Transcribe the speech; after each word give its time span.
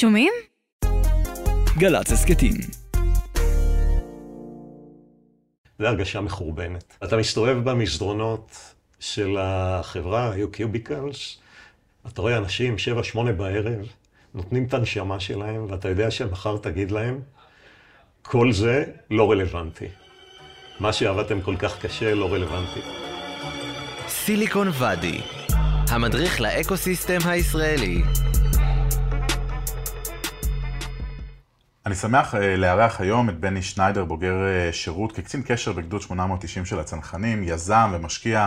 שומעים? 0.00 0.32
גל"צ 1.78 2.12
הסכתים. 2.12 2.54
זה 5.78 5.88
הרגשה 5.88 6.20
מחורבנת. 6.20 6.96
אתה 7.04 7.16
מסתובב 7.16 7.70
במסדרונות 7.70 8.74
של 9.00 9.36
החברה, 9.40 10.32
היו 10.32 10.50
קיוביקלס, 10.50 11.38
אתה 12.06 12.22
רואה 12.22 12.36
אנשים, 12.36 12.78
שבע, 12.78 13.02
שמונה 13.02 13.32
בערב, 13.32 13.86
נותנים 14.34 14.64
את 14.64 14.74
הנשמה 14.74 15.20
שלהם, 15.20 15.66
ואתה 15.70 15.88
יודע 15.88 16.10
שמחר 16.10 16.56
תגיד 16.56 16.90
להם, 16.90 17.20
כל 18.22 18.52
זה 18.52 18.84
לא 19.10 19.30
רלוונטי. 19.30 19.88
מה 20.80 20.92
שעבדתם 20.92 21.40
כל 21.40 21.56
כך 21.56 21.80
קשה 21.80 22.14
לא 22.14 22.32
רלוונטי. 22.32 22.80
סיליקון 24.08 24.68
ואדי, 24.72 25.20
המדריך 25.90 26.40
לאקוסיסטם 26.40 27.18
הישראלי. 27.24 28.02
אני 31.88 31.96
שמח 31.96 32.34
אה, 32.34 32.56
לארח 32.56 33.00
היום 33.00 33.30
את 33.30 33.40
בני 33.40 33.62
שניידר, 33.62 34.04
בוגר 34.04 34.34
אה, 34.34 34.72
שירות 34.72 35.12
כקצין 35.12 35.42
קשר 35.46 35.72
בגדוד 35.72 36.02
890 36.02 36.64
של 36.64 36.78
הצנחנים, 36.80 37.42
יזם 37.42 37.90
ומשקיע, 37.92 38.46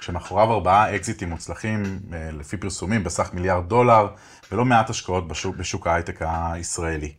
שמאחוריו 0.00 0.52
ארבעה 0.52 0.96
אקזיטים 0.96 1.30
מוצלחים, 1.30 1.82
אה, 2.12 2.30
לפי 2.32 2.56
פרסומים, 2.56 3.04
בסך 3.04 3.30
מיליארד 3.34 3.68
דולר, 3.68 4.08
ולא 4.52 4.64
מעט 4.64 4.90
השקעות 4.90 5.28
בשוק, 5.28 5.56
בשוק 5.56 5.86
ההייטק 5.86 6.22
הישראלי. 6.22 7.12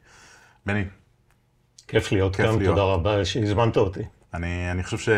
בני. 0.65 0.83
כיף 1.87 2.11
להיות 2.11 2.35
כיף 2.35 2.45
כאן, 2.45 2.57
להיות. 2.57 2.75
תודה 2.75 2.87
רבה 2.87 3.25
שהזמנת 3.25 3.77
אותי. 3.77 4.03
אני, 4.33 4.71
אני 4.71 4.83
חושב 4.83 5.13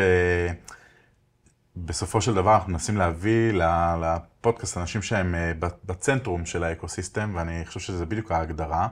שבסופו 1.78 2.22
של 2.22 2.34
דבר 2.34 2.56
אנחנו 2.56 2.72
מנסים 2.72 2.98
להביא 2.98 3.54
לפודקאסט 4.02 4.78
אנשים 4.78 5.02
שהם 5.02 5.36
בצנטרום 5.60 6.46
של 6.46 6.64
האקוסיסטם, 6.64 7.32
ואני 7.36 7.66
חושב 7.66 7.80
שזה 7.80 8.06
בדיוק 8.06 8.32
ההגדרה. 8.32 8.88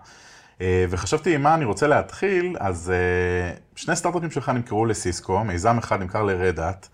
אה, 0.62 0.86
וחשבתי 0.90 1.36
עם 1.36 1.44
מה 1.44 1.54
אני 1.54 1.66
רוצה 1.66 1.88
להתחיל, 1.88 2.56
אז 2.60 2.92
אה, 2.92 3.54
שני 3.76 3.96
סטארט-אפים 3.96 4.32
שלך 4.32 4.50
נמכרו 4.50 4.86
לסיסקו, 4.86 5.44
מיזם 5.44 5.78
אחד 5.78 6.00
נמכר 6.02 6.24
לרדאט, 6.24 6.88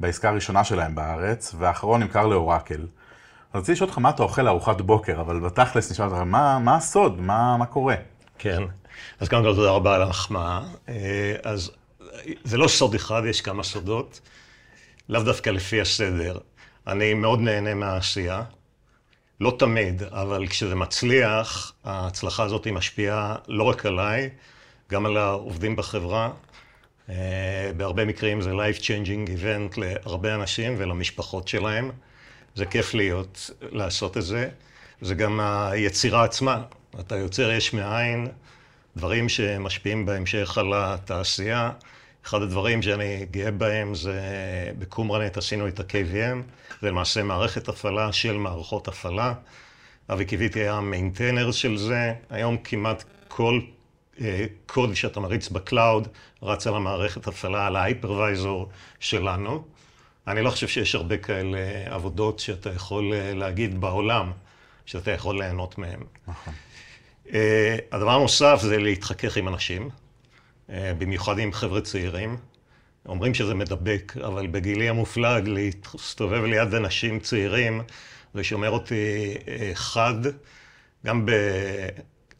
בעסקה 0.00 0.28
הראשונה 0.28 0.64
שלהם 0.64 0.94
בארץ, 0.94 1.54
והאחרון 1.58 2.02
נמכר 2.02 2.26
לאורקל. 2.26 2.86
אז 3.52 3.60
רציתי 3.60 3.72
לשאול 3.72 3.88
אותך 3.88 3.98
מה 3.98 4.10
אתה 4.10 4.22
אוכל 4.22 4.42
לארוחת 4.42 4.80
בוקר, 4.80 5.20
אבל 5.20 5.40
בתכלס 5.40 5.90
נשאל 5.90 6.04
אותך, 6.04 6.16
מה, 6.16 6.58
מה 6.58 6.76
הסוד? 6.76 7.20
מה, 7.20 7.56
מה 7.56 7.66
קורה? 7.66 7.94
כן, 8.38 8.62
אז 9.20 9.28
קודם 9.28 9.42
כל 9.42 9.54
תודה 9.54 9.70
רבה 9.70 9.94
על 9.94 10.02
המחמאה. 10.02 10.60
אה, 10.88 11.34
אז 11.44 11.70
זה 12.44 12.58
לא 12.58 12.68
סוד 12.68 12.94
אחד, 12.94 13.22
יש 13.26 13.40
כמה 13.40 13.62
סודות, 13.62 14.20
לאו 15.08 15.22
דווקא 15.22 15.50
לפי 15.50 15.80
הסדר. 15.80 16.38
אני 16.86 17.14
מאוד 17.14 17.40
נהנה 17.40 17.74
מהעשייה. 17.74 18.42
לא 19.40 19.56
תמיד, 19.58 20.02
אבל 20.02 20.46
כשזה 20.46 20.74
מצליח, 20.74 21.72
ההצלחה 21.84 22.42
הזאת 22.42 22.66
משפיעה 22.66 23.36
לא 23.48 23.64
רק 23.64 23.86
עליי, 23.86 24.30
גם 24.90 25.06
על 25.06 25.16
העובדים 25.16 25.76
בחברה. 25.76 26.30
Uh, 27.08 27.12
בהרבה 27.76 28.04
מקרים 28.04 28.40
זה 28.40 28.50
life 28.52 28.80
changing 28.80 29.28
event 29.28 29.80
להרבה 29.80 30.34
אנשים 30.34 30.74
ולמשפחות 30.78 31.48
שלהם. 31.48 31.90
זה 32.54 32.66
כיף 32.66 32.94
להיות, 32.94 33.50
לעשות 33.62 34.16
את 34.16 34.22
זה. 34.22 34.48
זה 35.00 35.14
גם 35.14 35.40
היצירה 35.40 36.24
עצמה. 36.24 36.62
אתה 37.00 37.16
יוצר 37.16 37.50
יש 37.50 37.72
מאין, 37.72 38.28
דברים 38.96 39.28
שמשפיעים 39.28 40.06
בהמשך 40.06 40.58
על 40.58 40.72
התעשייה. 40.74 41.70
אחד 42.26 42.42
הדברים 42.42 42.82
שאני 42.82 43.26
גאה 43.30 43.50
בהם 43.50 43.94
זה 43.94 44.20
בקומראנט 44.78 45.36
עשינו 45.36 45.68
את 45.68 45.80
ה-KVM, 45.80 46.38
זה 46.82 46.88
למעשה 46.90 47.22
מערכת 47.22 47.68
הפעלה 47.68 48.12
של 48.12 48.36
מערכות 48.36 48.88
הפעלה. 48.88 49.34
אבי 50.12 50.24
קיויתי 50.24 50.60
היה 50.60 50.80
maintainer 50.80 51.50
של 51.50 51.76
זה, 51.76 52.14
היום 52.30 52.56
כמעט 52.64 53.04
כל 53.28 53.60
אה, 54.20 54.46
קוד 54.66 54.94
שאתה 54.94 55.20
מריץ 55.20 55.48
ב 55.48 55.58
cloud 55.58 56.08
רץ 56.42 56.66
על 56.66 56.74
המערכת 56.74 57.26
הפעלה, 57.26 57.66
על 57.66 57.76
ה 57.76 57.84
hypervisor 57.84 58.68
שלנו. 59.00 59.64
אני 60.26 60.42
לא 60.42 60.50
חושב 60.50 60.68
שיש 60.68 60.94
הרבה 60.94 61.16
כאלה 61.16 61.58
עבודות 61.86 62.38
שאתה 62.38 62.70
יכול 62.70 63.12
אה, 63.12 63.34
להגיד 63.34 63.80
בעולם, 63.80 64.32
שאתה 64.86 65.10
יכול 65.10 65.38
ליהנות 65.38 65.78
מהן. 65.78 66.00
נכון. 66.28 66.54
אה, 67.32 67.76
הדבר 67.92 68.10
הנוסף 68.10 68.58
זה 68.62 68.78
להתחכך 68.78 69.36
עם 69.36 69.48
אנשים. 69.48 69.90
אה, 70.70 70.92
במיוחד 70.98 71.38
עם 71.38 71.52
חבר'ה 71.52 71.80
צעירים. 71.80 72.36
אומרים 73.06 73.34
שזה 73.34 73.54
מדבק, 73.54 74.12
אבל 74.26 74.46
בגילי 74.46 74.88
המופלג 74.88 75.48
להסתובב 75.48 76.44
ליד 76.44 76.74
אנשים 76.74 77.20
צעירים, 77.20 77.82
זה 78.34 78.44
שומר 78.44 78.70
אותי 78.70 79.34
אה, 79.48 79.70
חד, 79.74 80.14
גם 81.06 81.26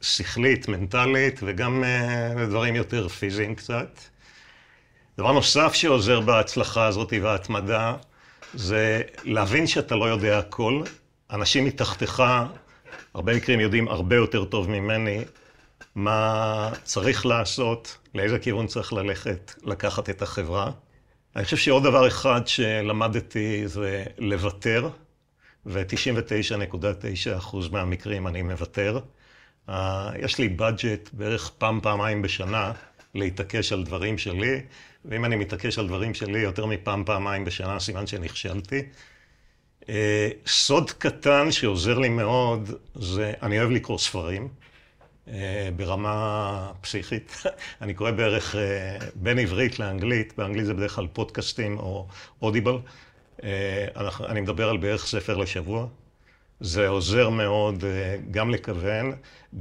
בשכלית, 0.01 0.69
מנטלית, 0.69 1.41
וגם 1.43 1.85
אה, 1.85 2.33
בדברים 2.37 2.77
יותר 2.77 3.09
פיזיים 3.09 3.55
קצת. 3.55 3.99
דבר 5.19 5.33
נוסף 5.33 5.75
שעוזר 5.75 6.21
בהצלחה 6.21 6.87
הזאת 6.87 7.13
וההתמדה, 7.23 7.95
זה 8.55 9.03
להבין 9.25 9.67
שאתה 9.67 9.97
לא 9.97 10.05
יודע 10.05 10.39
הכל. 10.39 10.83
אנשים 11.31 11.65
מתחתיך, 11.65 12.23
הרבה 13.15 13.37
מקרים 13.37 13.61
יודעים 13.61 13.89
הרבה 13.89 14.17
יותר 14.17 14.45
טוב 14.45 14.71
ממני, 14.71 15.25
מה 15.95 16.71
צריך 16.85 17.27
לעשות, 17.27 17.99
לאיזה 18.15 18.39
כיוון 18.39 18.67
צריך 18.67 18.93
ללכת, 18.93 19.55
לקחת 19.63 20.11
את 20.11 20.23
החברה. 20.23 20.71
אני 21.37 21.45
חושב 21.45 21.57
שעוד 21.57 21.83
דבר 21.83 22.09
אחד 22.09 22.47
שלמדתי 22.47 23.69
זה 23.69 24.05
לוותר, 24.19 24.89
ו-99.9% 25.67 27.57
מהמקרים 27.73 28.27
אני 28.27 28.43
מוותר. 28.43 28.99
Uh, 29.69 29.73
יש 30.19 30.39
לי 30.39 30.49
בדג'ט 30.49 31.11
בערך 31.13 31.51
פעם, 31.59 31.81
פעמיים 31.81 32.23
בשנה 32.23 32.73
להתעקש 33.15 33.73
על 33.73 33.85
דברים 33.85 34.19
שלי, 34.19 34.61
ואם 35.05 35.25
אני 35.25 35.37
מתעקש 35.37 35.79
על 35.79 35.87
דברים 35.87 36.15
שלי 36.15 36.39
יותר 36.39 36.67
מפעם, 36.67 37.05
פעמיים 37.05 37.45
בשנה, 37.45 37.81
סימן 37.81 38.07
שנכשלתי. 38.07 38.83
Uh, 39.83 39.87
סוד 40.47 40.91
קטן 40.91 41.53
שעוזר 41.53 41.99
לי 41.99 42.09
מאוד, 42.09 42.71
זה 42.95 43.33
אני 43.43 43.59
אוהב 43.59 43.71
לקרוא 43.71 43.99
ספרים. 43.99 44.49
אה, 45.31 45.69
ברמה 45.77 46.73
פסיכית. 46.81 47.43
אני 47.83 47.95
קורא 47.95 48.11
בערך 48.11 48.57
אה, 48.57 48.99
בין 49.15 49.39
עברית 49.39 49.79
לאנגלית, 49.79 50.33
באנגלית 50.39 50.67
זה 50.67 50.75
בדרך 50.75 50.95
כלל 50.95 51.07
פודקאסטים 51.13 51.79
או 51.79 52.07
אודיבל. 52.43 52.79
אה, 53.45 53.87
אני 54.29 54.41
מדבר 54.41 54.69
על 54.69 54.77
בערך 54.77 55.07
ספר 55.07 55.37
לשבוע. 55.37 55.87
זה 56.61 56.89
עוזר 56.89 57.29
מאוד 57.29 57.85
גם 58.31 58.51
לכוון, 58.51 59.13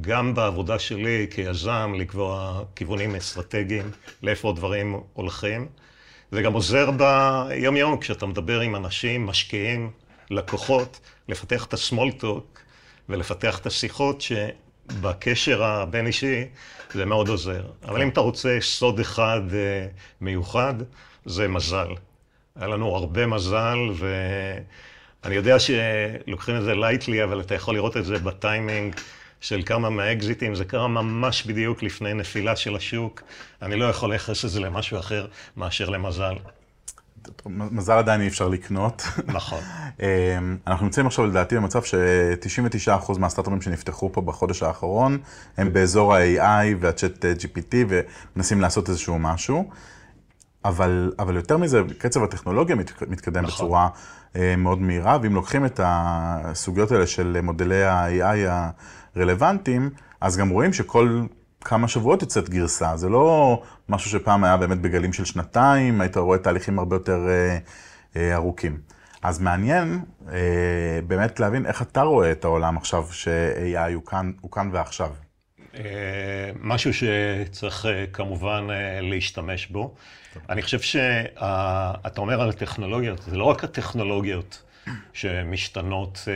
גם 0.01 0.33
בעבודה 0.33 0.79
שלי 0.79 1.27
כיזם 1.31 1.93
לקבוע 1.97 2.63
כיוונים 2.75 3.15
אסטרטגיים, 3.15 3.91
לאיפה 4.23 4.49
הדברים 4.49 5.01
הולכים. 5.13 5.67
זה 6.31 6.41
גם 6.41 6.53
עוזר 6.53 6.89
ביום-יום 6.91 7.99
כשאתה 7.99 8.25
מדבר 8.25 8.59
עם 8.59 8.75
אנשים, 8.75 9.25
משקיעים, 9.25 9.91
לקוחות, 10.31 10.99
לפתח 11.27 11.65
את 11.65 11.73
ה-small 11.73 12.21
talk 12.21 12.59
ולפתח 13.09 13.59
את 13.59 13.65
השיחות 13.65 14.21
בקשר 15.01 15.63
הבין-אישי 15.63 16.45
זה 16.93 17.05
מאוד 17.05 17.27
עוזר. 17.27 17.61
אבל 17.85 18.01
אם 18.01 18.09
אתה 18.09 18.19
רוצה 18.19 18.57
סוד 18.61 18.99
אחד 18.99 19.41
אה, 19.53 19.87
מיוחד, 20.21 20.73
זה 21.25 21.47
מזל. 21.47 21.87
היה 22.55 22.67
לנו 22.67 22.95
הרבה 22.95 23.25
מזל, 23.25 23.77
ואני 23.95 25.35
יודע 25.35 25.57
שלוקחים 25.59 26.55
את 26.55 26.63
זה 26.63 26.75
לייטלי, 26.75 27.23
אבל 27.23 27.41
אתה 27.41 27.55
יכול 27.55 27.75
לראות 27.75 27.97
את 27.97 28.05
זה 28.05 28.19
בטיימינג 28.19 28.95
של 29.41 29.61
כמה 29.65 29.89
מהאקזיטים. 29.89 30.55
זה 30.55 30.65
קרה 30.65 30.87
ממש 30.87 31.43
בדיוק 31.45 31.83
לפני 31.83 32.13
נפילה 32.13 32.55
של 32.55 32.75
השוק. 32.75 33.21
אני 33.61 33.75
לא 33.75 33.85
יכול 33.85 34.09
לייחס 34.09 34.45
את 34.45 34.49
זה 34.49 34.59
למשהו 34.59 34.99
אחר 34.99 35.27
מאשר 35.57 35.89
למזל. 35.89 36.35
מזל 37.45 37.93
עדיין 37.93 38.21
אי 38.21 38.27
אפשר 38.27 38.47
לקנות. 38.47 39.03
נכון. 39.25 39.59
אמ, 39.99 40.57
אנחנו 40.67 40.85
נמצאים 40.85 41.07
עכשיו 41.07 41.25
לדעתי 41.25 41.55
במצב 41.55 41.83
ש-99% 41.83 43.19
מהסטארט-אפים 43.19 43.61
שנפתחו 43.61 44.13
פה 44.13 44.21
בחודש 44.21 44.63
האחרון 44.63 45.17
הם 45.57 45.73
באזור 45.73 46.15
ה-AI 46.15 46.75
וה-Chat 46.79 47.23
GPT 47.41 47.75
ומנסים 47.89 48.61
לעשות 48.61 48.89
איזשהו 48.89 49.19
משהו. 49.19 49.69
אבל, 50.65 51.11
אבל 51.19 51.35
יותר 51.35 51.57
מזה, 51.57 51.81
קצב 51.97 52.23
הטכנולוגיה 52.23 52.75
מתקדם 53.07 53.43
נכון. 53.43 53.65
בצורה 53.65 53.89
אה, 54.35 54.55
מאוד 54.57 54.81
מהירה, 54.81 55.17
ואם 55.21 55.35
לוקחים 55.35 55.65
את 55.65 55.79
הסוגיות 55.83 56.91
האלה 56.91 57.07
של 57.07 57.39
מודלי 57.43 57.83
ה-AI 57.83 58.49
הרלוונטיים, 59.15 59.89
אז 60.21 60.37
גם 60.37 60.49
רואים 60.49 60.73
שכל 60.73 61.21
כמה 61.63 61.87
שבועות 61.87 62.21
יוצאת 62.21 62.49
גרסה, 62.49 62.97
זה 62.97 63.09
לא 63.09 63.61
משהו 63.89 64.11
שפעם 64.11 64.43
היה 64.43 64.57
באמת 64.57 64.81
בגלים 64.81 65.13
של 65.13 65.25
שנתיים, 65.25 66.01
היית 66.01 66.17
רואה 66.17 66.37
תהליכים 66.37 66.79
הרבה 66.79 66.95
יותר 66.95 67.27
אה, 67.27 67.57
אה, 68.15 68.35
ארוכים. 68.35 68.79
אז 69.21 69.39
מעניין 69.39 69.99
אה, 70.31 70.99
באמת 71.07 71.39
להבין 71.39 71.65
איך 71.65 71.81
אתה 71.81 72.01
רואה 72.01 72.31
את 72.31 72.45
העולם 72.45 72.77
עכשיו 72.77 73.07
ש-AI 73.11 73.93
הוא 73.93 74.05
כאן, 74.05 74.31
הוא 74.41 74.51
כאן 74.51 74.69
ועכשיו. 74.73 75.09
אה, 75.75 76.51
משהו 76.59 76.91
שצריך 76.93 77.85
אה, 77.85 78.05
כמובן 78.13 78.67
אה, 78.69 79.01
להשתמש 79.01 79.67
בו. 79.67 79.95
אני 80.49 80.61
חושב 80.61 80.79
שאתה 80.79 82.11
אומר 82.17 82.41
על 82.41 82.49
הטכנולוגיות, 82.49 83.21
זה 83.21 83.37
לא 83.37 83.43
רק 83.43 83.63
הטכנולוגיות 83.63 84.63
שמשתנות 85.13 86.27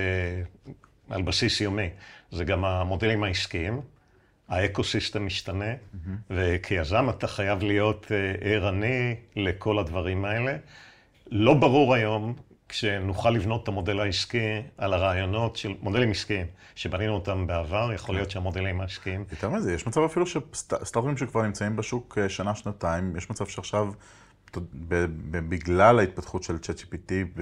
על 1.10 1.22
בסיס 1.22 1.62
יומי, 1.62 1.90
זה 2.32 2.44
גם 2.44 2.66
המודלים 2.66 3.24
העסקיים. 3.24 3.82
האקו-סיסטם 4.50 5.26
משתנה, 5.26 5.74
וכיזם 6.30 7.10
אתה 7.10 7.28
חייב 7.28 7.64
להיות 7.64 8.12
אה, 8.12 8.50
ערני 8.50 9.16
לכל 9.36 9.80
הדברים 9.80 10.26
האלה. 10.26 10.58
לא 11.32 11.54
ברור 11.54 11.94
היום, 11.94 12.34
כשנוכל 12.70 13.30
לבנות 13.30 13.64
את 13.64 13.68
המודל 13.68 14.00
העסקי 14.00 14.62
על 14.78 14.94
הרעיונות 14.94 15.56
של 15.56 15.74
מודלים 15.82 16.12
עסקיים, 16.12 16.48
שבנינו 16.76 17.14
אותם 17.14 17.48
בעבר, 17.48 17.92
יכול 17.94 18.16
להיות 18.16 18.32
שהמודלים 18.32 18.82
העסקיים... 18.82 19.26
יותר 19.32 19.50
מזה, 19.50 19.74
יש 19.74 19.88
מצב 19.88 20.02
אפילו 20.02 20.26
שסטארט-אפים 20.28 21.18
שכבר 21.18 21.42
נמצאים 21.42 21.76
בשוק 21.76 22.18
אה, 22.18 22.30
שנה, 22.30 22.56
שנתיים, 22.56 23.16
יש 23.18 23.30
מצב 23.30 23.46
שעכשיו, 23.46 23.88
בגלל 25.32 26.00
ההתפתחות 26.00 26.44
של 26.44 26.56
ChatGPT 26.56 27.40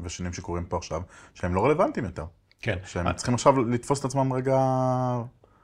ושנים 0.00 0.32
שקורים 0.32 0.64
פה 0.64 0.76
עכשיו, 0.76 1.02
שהם 1.34 1.54
לא 1.54 1.64
רלוונטיים 1.64 2.06
יותר. 2.06 2.24
כן. 2.60 2.76
שהם 2.84 3.12
צריכים 3.12 3.34
עכשיו 3.34 3.64
לתפוס 3.64 4.00
את 4.00 4.04
עצמם 4.04 4.32
רגע... 4.32 4.58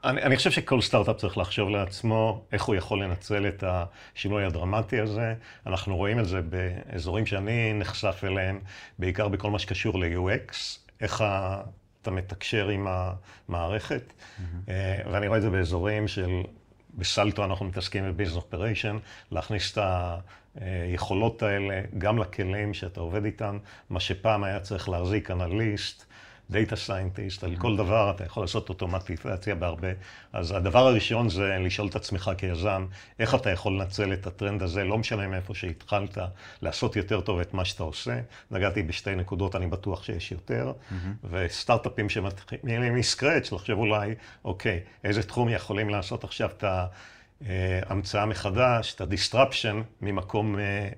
אני, 0.03 0.21
אני 0.21 0.37
חושב 0.37 0.51
שכל 0.51 0.81
סטארט-אפ 0.81 1.17
צריך 1.17 1.37
לחשוב 1.37 1.69
לעצמו 1.69 2.45
איך 2.51 2.63
הוא 2.63 2.75
יכול 2.75 3.03
לנצל 3.03 3.47
את 3.47 3.63
השינוי 3.67 4.45
הדרמטי 4.45 4.99
הזה. 4.99 5.33
אנחנו 5.65 5.95
רואים 5.95 6.19
את 6.19 6.25
זה 6.25 6.41
באזורים 6.41 7.25
שאני 7.25 7.73
נחשף 7.73 8.21
אליהם, 8.23 8.59
בעיקר 8.99 9.27
בכל 9.27 9.51
מה 9.51 9.59
שקשור 9.59 9.99
ל-UX, 9.99 10.53
איך 11.01 11.21
ה... 11.21 11.61
אתה 12.01 12.11
מתקשר 12.11 12.67
עם 12.67 12.87
המערכת, 12.89 14.13
mm-hmm. 14.13 14.71
ואני 15.11 15.27
רואה 15.27 15.37
את 15.37 15.43
זה 15.43 15.49
באזורים 15.49 16.07
של, 16.07 16.41
ב 16.93 17.02
Salto 17.02 17.45
אנחנו 17.45 17.65
מתעסקים 17.65 18.03
ב 18.03 18.07
business 18.07 18.35
operation, 18.35 18.97
להכניס 19.31 19.77
את 19.77 19.83
היכולות 20.61 21.43
האלה 21.43 21.81
גם 21.97 22.17
לכלים 22.17 22.73
שאתה 22.73 22.99
עובד 22.99 23.25
איתם, 23.25 23.57
מה 23.89 23.99
שפעם 23.99 24.43
היה 24.43 24.59
צריך 24.59 24.89
להחזיק 24.89 25.31
אנליסט. 25.31 26.05
data 26.53 26.75
scientist, 26.75 27.43
על 27.43 27.55
כל 27.55 27.77
דבר 27.77 28.11
אתה 28.15 28.23
יכול 28.23 28.43
לעשות 28.43 28.69
אוטומטיזציה 28.69 29.55
בהרבה. 29.55 29.87
אז 30.33 30.51
הדבר 30.51 30.87
הראשון 30.87 31.29
זה 31.29 31.57
לשאול 31.59 31.87
את 31.87 31.95
עצמך 31.95 32.31
כיזם, 32.37 32.85
איך 33.19 33.35
אתה 33.35 33.49
יכול 33.49 33.73
לנצל 33.73 34.13
את 34.13 34.27
הטרנד 34.27 34.63
הזה, 34.63 34.83
לא 34.83 34.97
משנה 34.97 35.27
מאיפה 35.27 35.55
שהתחלת, 35.55 36.17
לעשות 36.61 36.95
יותר 36.95 37.21
טוב 37.21 37.39
את 37.39 37.53
מה 37.53 37.65
שאתה 37.65 37.83
עושה. 37.83 38.19
נגעתי 38.51 38.83
בשתי 38.83 39.15
נקודות, 39.15 39.55
אני 39.55 39.67
בטוח 39.67 40.03
שיש 40.03 40.31
יותר. 40.31 40.71
Mm-hmm. 40.71 41.27
וסטארט-אפים 41.29 42.09
שמתחילים 42.09 42.95
מ 42.95 43.01
scratch, 43.01 43.51
לחשוב 43.51 43.79
אולי, 43.79 44.15
אוקיי, 44.45 44.79
איזה 45.03 45.23
תחום 45.23 45.49
יכולים 45.49 45.89
לעשות 45.89 46.23
עכשיו 46.23 46.49
את 46.57 46.63
ההמצאה 47.89 48.25
מחדש, 48.25 48.93
את 48.95 49.01
ה-disruption 49.01 49.75
ממקום 50.01 50.59
אה, 50.59 50.89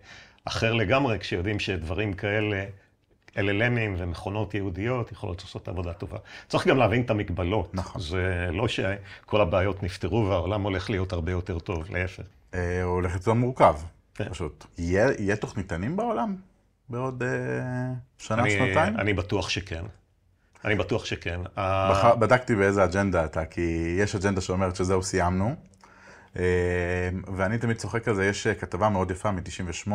אחר 0.46 0.74
לגמרי, 0.74 1.20
כשיודעים 1.20 1.60
שדברים 1.60 2.14
כאלה... 2.14 2.66
LLMים 3.36 3.96
ומכונות 3.98 4.54
יהודיות 4.54 5.12
יכולות 5.12 5.42
לעשות 5.42 5.68
עבודה 5.68 5.94
טובה. 5.94 6.18
צריך 6.48 6.68
גם 6.68 6.78
להבין 6.78 7.02
את 7.02 7.10
המגבלות. 7.10 7.76
נכון. 7.76 8.02
זה 8.02 8.50
לא 8.52 8.68
שכל 8.68 9.42
הבעיות 9.42 9.84
נפתרו 9.84 10.28
והעולם 10.30 10.62
הולך 10.62 10.90
להיות 10.90 11.14
הרבה 11.14 11.32
יותר 11.32 11.60
טוב, 11.60 11.84
להפך. 11.90 12.24
אה, 12.54 12.84
הוא 12.84 12.94
הולך 12.94 13.12
להיות 13.12 13.28
מורכב, 13.28 13.76
כן. 14.16 14.30
פשוט. 14.30 14.66
יהיה, 14.78 15.08
יהיה 15.20 15.36
תוכניתנים 15.36 15.96
בעולם 15.96 16.36
בעוד 16.90 17.24
אה, 17.24 17.30
שנה, 18.18 18.42
אני, 18.42 18.52
שנתיים? 18.52 18.98
אני 18.98 19.14
בטוח 19.14 19.50
שכן. 19.50 19.84
אני 20.66 20.76
בטוח 20.76 21.06
שכן. 21.06 21.40
בח... 21.58 22.06
בדקתי 22.20 22.56
באיזה 22.56 22.84
אג'נדה 22.84 23.26
אתה, 23.26 23.46
כי 23.46 23.96
יש 24.00 24.16
אג'נדה 24.16 24.42
שאומרת 24.42 24.76
שזהו, 24.76 25.04
סיימנו. 25.04 25.56
אה, 26.40 27.10
ואני 27.36 27.58
תמיד 27.58 27.78
צוחק 27.78 28.08
על 28.08 28.16
זה, 28.16 28.26
יש 28.26 28.48
כתבה 28.48 28.90
מאוד 28.90 29.12
יפה 29.12 29.32
מ-98, 29.32 29.92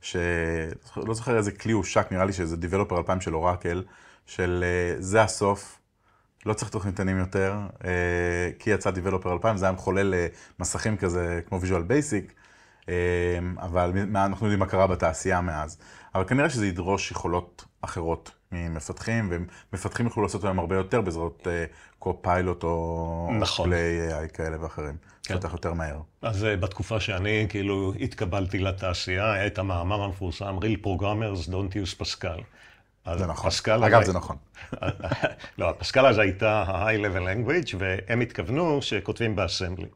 שלא 0.00 1.14
זוכר 1.14 1.36
איזה 1.36 1.52
כלי 1.52 1.72
הושק, 1.72 2.06
נראה 2.10 2.24
לי 2.24 2.32
שזה 2.32 2.56
Developer 2.56 2.94
2000 2.98 3.20
של 3.20 3.34
אורקל, 3.34 3.84
של 4.26 4.64
uh, 4.64 5.02
זה 5.02 5.22
הסוף, 5.22 5.78
לא 6.46 6.52
צריך 6.54 6.70
תוכניתנים 6.70 7.18
יותר, 7.18 7.56
uh, 7.78 7.82
כי 8.58 8.70
יצא 8.70 8.90
Developer 8.90 9.28
2000, 9.28 9.56
זה 9.56 9.64
היה 9.64 9.72
מחולל 9.72 10.14
uh, 10.14 10.36
מסכים 10.60 10.96
כזה 10.96 11.40
כמו 11.48 11.58
Visual 11.58 11.90
Basic, 11.90 12.32
אבל 13.58 13.92
אנחנו 14.14 14.46
יודעים 14.46 14.58
מה 14.58 14.66
קרה 14.66 14.86
בתעשייה 14.86 15.40
מאז. 15.40 15.78
אבל 16.14 16.24
כנראה 16.24 16.50
שזה 16.50 16.66
ידרוש 16.66 17.10
יכולות 17.10 17.64
אחרות 17.80 18.30
ממפתחים, 18.52 19.32
ומפתחים 19.72 20.06
יוכלו 20.06 20.22
לעשות 20.22 20.44
היום 20.44 20.58
הרבה 20.58 20.76
יותר 20.76 21.00
בעזרת 21.00 21.46
קו-פיילוט 21.98 22.64
או 22.64 23.30
נכון. 23.40 23.66
פליי 23.66 24.08
AI 24.08 24.28
כאלה 24.28 24.62
ואחרים. 24.62 24.96
כן. 25.22 25.34
בטח 25.34 25.52
יותר 25.52 25.72
מהר. 25.72 26.00
אז 26.22 26.46
בתקופה 26.60 27.00
שאני 27.00 27.46
כאילו 27.48 27.92
התקבלתי 28.00 28.58
לתעשייה, 28.58 29.32
היה 29.32 29.46
את 29.46 29.58
המאמר 29.58 30.02
המפורסם, 30.02 30.58
Real 30.58 30.86
Programmers 30.86 31.48
Don't 31.48 31.72
Use 31.72 32.02
Pascal. 32.02 32.42
זה 33.16 33.26
נכון. 33.26 33.50
פסקל 33.50 33.84
אגב, 33.84 34.04
זה 34.04 34.12
נכון. 34.12 34.36
לא, 35.58 35.74
פסקל 35.78 36.06
אז 36.06 36.18
הייתה 36.18 36.62
ה-high 36.66 37.00
level 37.00 37.20
language, 37.20 37.76
והם 37.78 38.20
התכוונו 38.20 38.82
שכותבים 38.82 39.36
באסמבלי. 39.36 39.86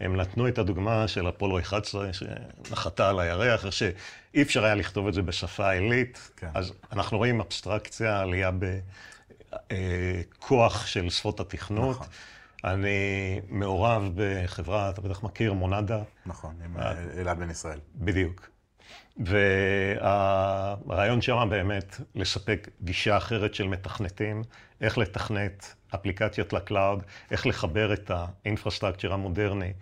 הם 0.00 0.16
נתנו 0.16 0.48
את 0.48 0.58
הדוגמה 0.58 1.08
של 1.08 1.28
אפולו 1.28 1.58
11, 1.58 2.08
שנחתה 2.12 3.08
על 3.08 3.20
הירח, 3.20 3.70
שאי 3.70 4.42
אפשר 4.42 4.64
היה 4.64 4.74
לכתוב 4.74 5.08
את 5.08 5.14
זה 5.14 5.22
בשפה 5.22 5.70
עילית. 5.70 6.30
כן. 6.36 6.48
אז 6.54 6.72
אנחנו 6.92 7.18
רואים 7.18 7.40
אבסטרקציה, 7.40 8.20
עלייה 8.20 8.50
בכוח 9.72 10.86
של 10.86 11.10
שפות 11.10 11.40
התכנות. 11.40 11.96
נכון. 11.96 12.06
אני 12.64 13.40
מעורב 13.48 14.10
בחברה, 14.14 14.90
אתה 14.90 15.00
בטח 15.00 15.22
מכיר, 15.22 15.52
Monada. 15.52 16.02
נכון, 16.26 16.54
עם 16.64 16.76
אה, 16.76 16.92
אלעד 17.16 17.38
בן 17.38 17.50
ישראל. 17.50 17.78
בדיוק. 17.94 18.48
והרעיון 19.96 21.22
שם 21.22 21.46
באמת 21.50 22.00
לספק 22.14 22.68
גישה 22.82 23.16
אחרת 23.16 23.54
של 23.54 23.68
מתכנתים, 23.68 24.42
איך 24.80 24.98
לתכנת 24.98 25.74
אפליקציות 25.94 26.52
ל 26.52 26.59
cloud, 26.59 27.02
איך 27.30 27.46
לחבר 27.46 27.92
את 27.92 28.10
ה 28.14 28.20
infrastructure 28.20 29.12
המודרני 29.12 29.72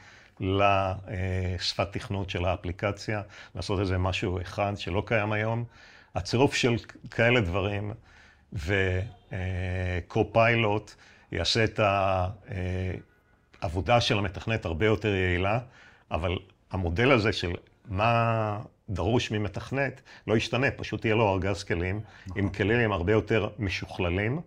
לשפת 0.40 1.93
תכנות 1.93 2.31
של 2.31 2.44
האפליקציה, 2.44 3.22
לעשות 3.55 3.81
איזה 3.81 3.99
משהו 3.99 4.40
אחד 4.40 4.72
שלא 4.76 5.02
קיים 5.06 5.32
היום. 5.32 5.64
הצירוף 6.14 6.55
של 6.55 6.76
כאלה 7.11 7.40
דברים 7.40 7.93
וקו-פיילוט 9.32 10.94
יעשה 11.32 11.65
את 11.65 11.81
העבודה 13.62 14.00
של 14.00 14.19
המתכנת 14.19 14.65
הרבה 14.65 14.87
יותר 14.87 15.09
יעילה, 15.09 15.59
אבל 16.11 16.38
המודל 16.71 17.12
הזה 17.12 17.32
של 17.32 17.53
מה 17.88 18.61
דרוש 18.91 19.31
ממתכנת 19.31 20.00
לא 20.27 20.37
ישתנה, 20.37 20.71
פשוט 20.71 21.05
יהיה 21.05 21.15
לו 21.15 21.32
ארגז 21.35 21.62
כלים, 21.65 22.00
נכון. 22.27 22.43
עם 22.43 22.49
כלים 22.49 22.93
הרבה 22.93 23.12
יותר 23.12 23.49
משוכללים 23.59 24.41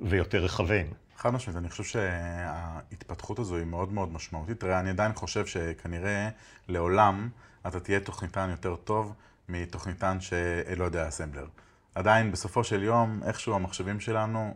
ויותר 0.00 0.44
רחבים. 0.44 0.92
חד 1.16 1.30
משמעית, 1.30 1.58
אני 1.58 1.68
חושב 1.70 1.84
שההתפתחות 1.84 3.38
הזו 3.38 3.56
היא 3.56 3.64
מאוד 3.64 3.92
מאוד 3.92 4.12
משמעותית. 4.12 4.60
תראה, 4.60 4.80
אני 4.80 4.90
עדיין 4.90 5.12
חושב 5.14 5.46
שכנראה 5.46 6.28
לעולם 6.68 7.28
אתה 7.66 7.80
תהיה 7.80 8.00
תוכניתן 8.00 8.48
יותר 8.50 8.76
טוב 8.76 9.14
מתוכניתן 9.48 10.20
שלא 10.20 10.84
יודע 10.84 11.08
אסמבלר. 11.08 11.46
עדיין 11.98 12.32
בסופו 12.32 12.64
של 12.64 12.82
יום, 12.82 13.20
איכשהו 13.26 13.54
המחשבים 13.54 14.00
שלנו, 14.00 14.54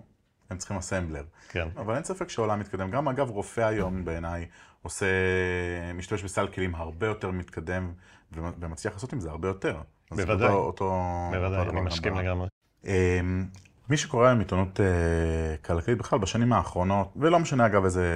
הם 0.51 0.59
צריכים 0.59 0.77
אסמבלר. 0.77 1.25
כן. 1.49 1.69
אבל 1.77 1.95
אין 1.95 2.05
ספק 2.05 2.29
שהעולם 2.29 2.61
מתקדם. 2.61 2.91
גם 2.91 3.09
אגב, 3.09 3.31
רופא 3.31 3.61
היום 3.61 4.05
בעיניי 4.05 4.47
עושה, 4.83 5.07
משתמש 5.95 6.23
בסל 6.23 6.47
כלים 6.47 6.75
הרבה 6.75 7.07
יותר 7.07 7.31
מתקדם 7.31 7.93
ומצליח 8.33 8.95
לעשות 8.95 9.13
עם 9.13 9.21
זה 9.21 9.31
הרבה 9.31 9.49
יותר. 9.49 9.81
בוודאי. 10.11 10.49
אותו, 10.49 10.59
אותו, 10.59 10.93
בוודאי, 11.31 11.59
אותו 11.59 11.71
אני 11.71 11.81
מסכים 11.81 12.15
לגמרי. 12.15 12.49
אמ, 12.85 13.47
מי 13.89 13.97
שקורא 13.97 14.27
היום 14.27 14.39
עיתונות 14.39 14.81
אה, 14.81 15.57
כלכלית 15.57 15.99
בכלל 15.99 16.19
בשנים 16.19 16.53
האחרונות, 16.53 17.13
ולא 17.17 17.39
משנה 17.39 17.67
אגב 17.67 17.85
איזה, 17.85 18.07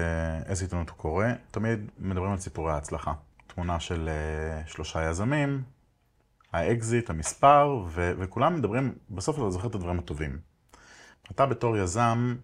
איזה 0.47 0.64
עיתונות 0.64 0.88
הוא 0.88 0.97
קורא, 0.97 1.26
תמיד 1.50 1.90
מדברים 1.99 2.33
על 2.33 2.38
סיפורי 2.38 2.73
ההצלחה. 2.73 3.12
תמונה 3.47 3.80
של 3.80 4.09
אה, 4.09 4.66
שלושה 4.66 5.11
יזמים, 5.11 5.62
האקזיט, 6.53 7.11
המספר, 7.11 7.85
ו- 7.88 8.12
וכולם 8.19 8.57
מדברים, 8.57 8.95
בסוף 9.11 9.38
אתה 9.38 9.50
זוכר 9.50 9.69
את 9.69 9.75
הדברים 9.75 9.99
הטובים. 9.99 10.38
אתה 11.31 11.47
בתור 11.47 11.76
יזם, 11.76 12.37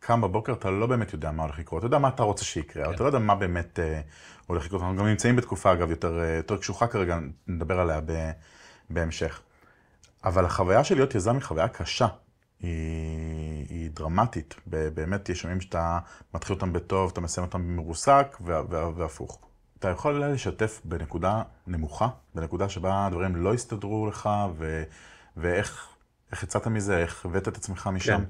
קם 0.00 0.20
בבוקר, 0.20 0.52
אתה 0.52 0.70
לא 0.70 0.86
באמת 0.86 1.12
יודע 1.12 1.30
מה 1.30 1.42
הולך 1.42 1.58
לקרות, 1.58 1.78
אתה 1.78 1.86
יודע 1.86 1.98
מה 1.98 2.08
אתה 2.08 2.22
רוצה 2.22 2.44
שיקרה, 2.44 2.84
כן. 2.84 2.94
אתה 2.94 3.02
לא 3.02 3.08
יודע 3.08 3.18
מה 3.18 3.34
באמת 3.34 3.78
אה, 3.78 4.00
הולך 4.46 4.64
לקרות. 4.64 4.82
אנחנו 4.82 4.96
גם 4.96 5.06
נמצאים 5.06 5.36
בתקופה, 5.36 5.72
אגב, 5.72 5.90
יותר, 5.90 6.20
אה, 6.20 6.36
יותר 6.36 6.56
קשוחה 6.56 6.86
כרגע, 6.86 7.18
נדבר 7.46 7.80
עליה 7.80 8.00
ב, 8.06 8.30
בהמשך. 8.90 9.40
אבל 10.24 10.44
החוויה 10.44 10.84
של 10.84 10.94
להיות 10.94 11.14
יזם 11.14 11.34
היא 11.34 11.42
חוויה 11.42 11.68
קשה, 11.68 12.06
היא, 12.60 12.70
היא 13.68 13.90
דרמטית. 13.90 14.54
באמת, 14.66 15.28
יש 15.28 15.44
ימים 15.44 15.60
שאתה 15.60 15.98
מתחיל 16.34 16.54
אותם 16.54 16.72
בטוב, 16.72 17.10
אתה 17.12 17.20
מסיים 17.20 17.46
אותם 17.46 17.62
במרוסק, 17.62 18.36
והפוך. 18.96 19.51
אתה 19.82 19.90
יכול 19.90 20.24
לשתף 20.24 20.80
בנקודה 20.84 21.42
נמוכה, 21.66 22.08
בנקודה 22.34 22.68
שבה 22.68 23.06
הדברים 23.06 23.36
לא 23.36 23.54
הסתדרו 23.54 24.06
לך, 24.06 24.28
ו, 24.56 24.82
ואיך 25.36 25.88
יצאת 26.42 26.66
מזה, 26.66 26.98
איך 26.98 27.26
הבאת 27.26 27.48
את 27.48 27.56
עצמך 27.56 27.90
משם? 27.92 28.18
כן. 28.18 28.24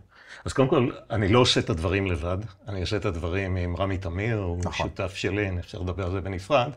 אז 0.44 0.52
קודם 0.52 0.68
כל, 0.68 0.90
אני 1.11 1.28
לא 1.28 1.38
עושה 1.38 1.61
את 1.61 1.71
הדברים 1.71 2.06
לבד, 2.06 2.38
אני 2.68 2.80
עושה 2.80 2.97
את 2.97 3.04
הדברים 3.04 3.56
עם 3.56 3.76
רמי 3.76 3.99
תמיר, 3.99 4.38
הוא 4.38 4.59
נכון. 4.64 4.88
שותף 4.88 5.14
שלי, 5.14 5.59
אפשר 5.59 5.78
לדבר 5.78 6.04
על 6.04 6.12
זה 6.12 6.21
בנפרד. 6.21 6.71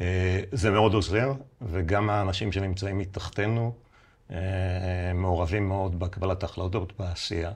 אה, 0.00 0.40
זה 0.52 0.70
מאוד 0.70 0.94
עוזר, 0.94 1.32
וגם 1.62 2.10
האנשים 2.10 2.52
שנמצאים 2.52 2.98
מתחתנו 2.98 3.72
אה, 4.30 4.36
מעורבים 5.14 5.68
מאוד 5.68 5.98
בקבלת 5.98 6.42
החלטות 6.42 6.92
בעשייה. 6.98 7.52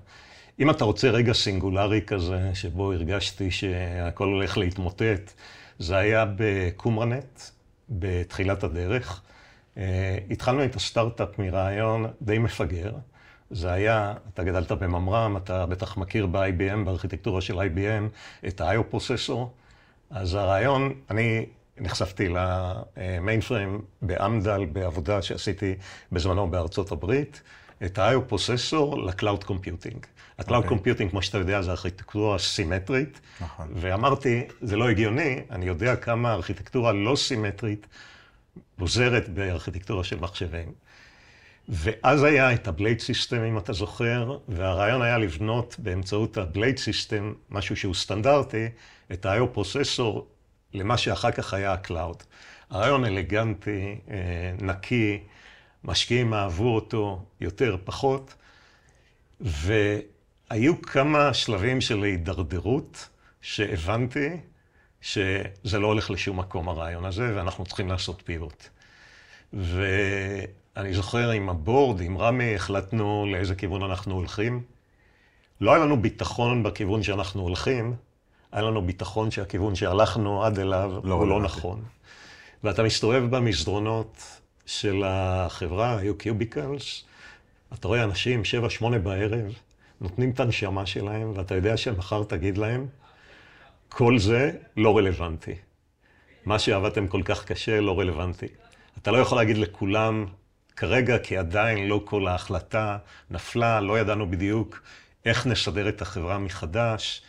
אם 0.62 0.70
אתה 0.70 0.84
רוצה 0.84 1.10
רגע 1.10 1.32
סינגולרי 1.32 2.02
כזה, 2.06 2.50
שבו 2.54 2.92
הרגשתי 2.92 3.50
שהכל 3.50 4.24
הולך 4.28 4.58
להתמוטט, 4.58 5.32
זה 5.78 5.96
היה 5.96 6.24
בקומרנט, 6.36 7.40
בתחילת 7.90 8.64
הדרך. 8.64 9.22
אה, 9.76 10.18
התחלנו 10.30 10.64
את 10.64 10.76
הסטארט-אפ 10.76 11.38
מרעיון 11.38 12.06
די 12.22 12.38
מפגר. 12.38 12.92
זה 13.50 13.72
היה, 13.72 14.14
אתה 14.34 14.44
גדלת 14.44 14.72
בממר"ם, 14.72 15.36
אתה 15.36 15.66
בטח 15.66 15.96
מכיר 15.96 16.26
ב-IBM, 16.26 16.84
בארכיטקטורה 16.84 17.40
של 17.40 17.58
IBM, 17.58 18.46
את 18.48 18.60
ה-IO 18.60 18.82
פרוססור. 18.82 19.52
אז 20.10 20.34
הרעיון, 20.34 20.94
אני 21.10 21.46
נחשפתי 21.78 22.28
ל 22.28 23.40
mainframe 23.40 23.80
ב 24.02 24.10
Amdahl, 24.10 24.64
בעבודה 24.72 25.22
שעשיתי 25.22 25.74
בזמנו 26.12 26.50
בארצות 26.50 26.92
הברית, 26.92 27.42
את 27.84 27.98
ה-IO 27.98 28.20
processor 28.20 29.02
ל-Cloud 29.02 29.44
Computing. 29.44 30.06
ה-Cloud 30.38 30.48
okay. 30.48 30.72
אוקיי. 30.72 30.92
Computing, 30.92 31.10
כמו 31.10 31.22
שאתה 31.22 31.38
יודע, 31.38 31.62
זה 31.62 31.70
ארכיטקטורה 31.70 32.38
סימטרית. 32.38 33.20
נכון. 33.40 33.68
ואמרתי, 33.74 34.42
זה 34.60 34.76
לא 34.76 34.88
הגיוני, 34.88 35.40
אני 35.50 35.66
יודע 35.66 35.96
כמה 35.96 36.32
ארכיטקטורה 36.32 36.92
לא 36.92 37.16
סימטרית 37.16 37.86
עוזרת 38.80 39.28
בארכיטקטורה 39.28 40.04
של 40.04 40.18
מחשבים. 40.20 40.72
ואז 41.68 42.22
היה 42.22 42.52
את 42.52 42.68
ה 42.68 42.74
blade 42.74 43.00
system, 43.00 43.42
אם 43.42 43.58
אתה 43.58 43.72
זוכר, 43.72 44.38
והרעיון 44.48 45.02
היה 45.02 45.18
לבנות 45.18 45.76
באמצעות 45.78 46.36
ה 46.36 46.43
blade 46.43 46.78
system, 46.78 47.32
משהו 47.50 47.76
שהוא 47.76 47.94
סטנדרטי, 47.94 48.68
את 49.12 49.26
ה-IO 49.26 49.46
processor 49.46 50.26
למה 50.74 50.96
שאחר 50.96 51.30
כך 51.30 51.54
היה 51.54 51.72
ה 51.72 51.80
cloud. 51.80 52.22
הרעיון 52.70 53.04
אלגנטי, 53.04 53.98
אה, 54.10 54.16
נקי, 54.60 55.18
משקיעים 55.84 56.34
אהבו 56.34 56.74
אותו 56.74 57.24
יותר, 57.40 57.76
פחות, 57.84 58.34
והיו 59.40 60.82
כמה 60.82 61.34
שלבים 61.34 61.80
של 61.80 62.02
הידרדרות 62.02 63.08
שהבנתי 63.40 64.28
שזה 65.00 65.78
לא 65.78 65.86
הולך 65.86 66.10
לשום 66.10 66.38
מקום 66.38 66.68
הרעיון 66.68 67.04
הזה, 67.04 67.32
ואנחנו 67.36 67.64
צריכים 67.64 67.88
לעשות 67.88 68.22
pivot. 68.24 68.68
ואני 69.52 70.94
זוכר 70.94 71.30
עם 71.30 71.48
ה 71.48 71.56
board, 71.56 72.00
עם 72.00 72.18
רמי, 72.18 72.54
החלטנו 72.54 73.26
לאיזה 73.32 73.54
כיוון 73.54 73.82
אנחנו 73.82 74.14
הולכים. 74.14 74.62
לא 75.60 75.74
היה 75.74 75.84
לנו 75.84 76.02
ביטחון 76.02 76.62
בכיוון 76.62 77.02
שאנחנו 77.02 77.42
הולכים, 77.42 77.94
היה 78.52 78.62
לנו 78.62 78.82
ביטחון 78.82 79.30
שהכיוון 79.30 79.74
שהלכנו 79.74 80.44
עד 80.44 80.58
אליו 80.58 81.00
לא 81.04 81.14
הוא 81.14 81.26
לא. 81.28 81.42
נכון. 81.42 81.82
ואתה 82.64 82.82
מסתובב 82.82 83.36
במסדרונות 83.36 84.41
של 84.80 85.02
החברה, 85.06 85.98
היו 85.98 86.18
קיוביקלס, 86.18 87.04
אתה 87.74 87.88
רואה 87.88 88.04
אנשים, 88.04 88.44
שבע, 88.44 88.70
שמונה 88.70 88.98
בערב, 88.98 89.52
נותנים 90.00 90.30
את 90.30 90.40
הנשמה 90.40 90.86
שלהם, 90.86 91.32
ואתה 91.36 91.54
יודע 91.54 91.76
שמחר 91.76 92.24
תגיד 92.24 92.58
להם, 92.58 92.86
כל 93.88 94.18
זה 94.18 94.50
לא 94.76 94.98
רלוונטי. 94.98 95.54
מה 96.44 96.58
שעבדתם 96.58 97.08
כל 97.08 97.22
כך 97.24 97.44
קשה 97.44 97.80
לא 97.80 98.00
רלוונטי. 98.00 98.46
אתה 98.98 99.10
לא 99.10 99.18
יכול 99.18 99.38
להגיד 99.38 99.56
לכולם 99.56 100.26
כרגע, 100.76 101.18
כי 101.18 101.36
עדיין 101.36 101.88
לא 101.88 102.02
כל 102.04 102.28
ההחלטה 102.28 102.98
נפלה, 103.30 103.80
לא 103.80 103.98
ידענו 103.98 104.30
בדיוק 104.30 104.82
איך 105.24 105.46
נסדר 105.46 105.88
את 105.88 106.02
החברה 106.02 106.38
מחדש. 106.38 107.22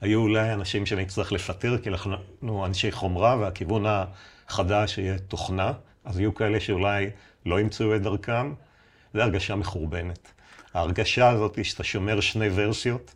היו 0.00 0.20
אולי 0.20 0.52
אנשים 0.52 0.86
שנצטרך 0.86 1.32
לפטר, 1.32 1.78
כי 1.78 1.88
אנחנו 1.88 2.66
אנשי 2.66 2.92
חומרה, 2.92 3.36
והכיוון 3.36 3.84
החדש 4.48 4.98
יהיה 4.98 5.18
תוכנה, 5.18 5.72
אז 6.06 6.18
יהיו 6.20 6.34
כאלה 6.34 6.60
שאולי 6.60 7.10
לא 7.46 7.60
ימצאו 7.60 7.96
את 7.96 8.02
דרכם. 8.02 8.54
זו 9.14 9.20
הרגשה 9.22 9.56
מחורבנת. 9.56 10.32
ההרגשה 10.74 11.28
הזאת 11.28 11.56
היא 11.56 11.64
שאתה 11.64 11.84
שומר 11.84 12.20
שני 12.20 12.48
ורסיות, 12.54 13.14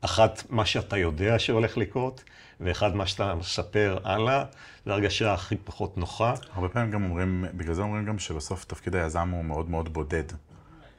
אחת 0.00 0.42
מה 0.50 0.66
שאתה 0.66 0.96
יודע 0.96 1.38
שהולך 1.38 1.76
לקרות, 1.76 2.24
ואחד 2.60 2.96
מה 2.96 3.06
שאתה 3.06 3.34
מספר 3.34 3.98
הלאה, 4.04 4.44
זו 4.86 4.92
הרגשה 4.92 5.34
הכי 5.34 5.56
פחות 5.56 5.98
נוחה. 5.98 6.34
הרבה 6.54 6.68
פעמים 6.68 6.90
גם 6.90 7.04
אומרים, 7.04 7.44
בגלל 7.54 7.74
זה 7.74 7.82
אומרים 7.82 8.04
גם 8.04 8.18
שבסוף 8.18 8.64
תפקיד 8.64 8.96
היזם 8.96 9.30
הוא 9.30 9.44
מאוד 9.44 9.70
מאוד 9.70 9.92
בודד. 9.92 10.24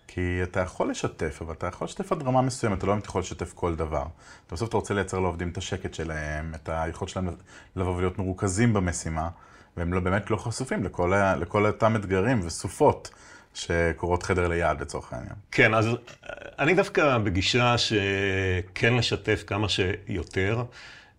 כי 0.08 0.40
אתה 0.44 0.60
יכול 0.60 0.90
לשתף, 0.90 1.40
אבל 1.42 1.54
אתה 1.54 1.68
יכול 1.68 1.86
לשתף 1.86 2.12
עד 2.12 2.24
רמה 2.24 2.42
מסוימת, 2.42 2.78
אתה 2.78 2.86
לא 2.86 2.94
באמת 2.94 3.06
יכול 3.06 3.22
לשתף 3.22 3.54
כל 3.54 3.76
דבר. 3.76 4.06
בסוף 4.52 4.70
אתה 4.70 4.78
רוצה 4.78 4.94
לייצר 4.94 5.20
לעובדים 5.20 5.50
את 5.50 5.58
השקט 5.58 5.94
שלהם, 5.94 6.52
את 6.56 6.70
היכולת 6.70 7.10
שלהם 7.10 7.30
לבוא 7.76 7.96
ולהיות 7.96 8.20
מרוכזים 8.20 8.74
במשימה, 8.74 9.30
והם 9.78 9.94
לא, 9.94 10.00
באמת 10.00 10.32
לא 10.32 10.38
חשופים 10.38 10.84
לכל, 10.84 11.14
ה- 11.14 11.36
לכל 11.36 11.66
אותם 11.66 11.96
אתגרים 11.96 12.40
וסופות 12.46 13.10
שקורות 13.54 14.24
חדר 14.24 14.48
ליד 14.48 14.82
לצורך 14.82 15.14
העניין. 15.14 15.36
כן, 15.52 15.74
אז 15.74 15.88
אני 16.60 16.74
דווקא 16.74 17.18
בגישה 17.18 17.76
שכן 17.78 18.94
לשתף 18.94 19.44
כמה 19.48 19.68
שיותר. 19.70 20.64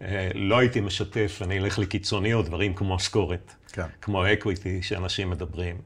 אה, 0.02 0.30
לא 0.34 0.58
הייתי 0.58 0.80
משתף, 0.80 1.38
אני 1.42 1.58
אלך 1.58 1.78
לקיצוניות, 1.78 2.46
דברים 2.46 2.74
כמו 2.74 2.94
משכורת, 2.94 3.52
כן. 3.72 3.86
כמו 4.02 4.32
אקוויטי 4.32 4.82
שאנשים 4.82 5.30
מדברים. 5.30 5.76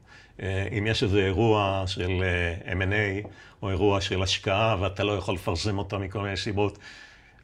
אה, 0.41 0.67
אם 0.77 0.87
יש 0.87 1.03
איזה 1.03 1.19
אירוע 1.19 1.83
של 1.87 2.23
אה, 2.65 2.73
M&A 2.73 3.27
או 3.61 3.69
אירוע 3.69 4.01
של 4.01 4.23
השקעה 4.23 4.77
ואתה 4.81 5.03
לא 5.03 5.11
יכול 5.11 5.35
לפרסם 5.35 5.77
אותה 5.77 5.97
מכל 5.97 6.19
מיני 6.21 6.37
סיבות, 6.37 6.77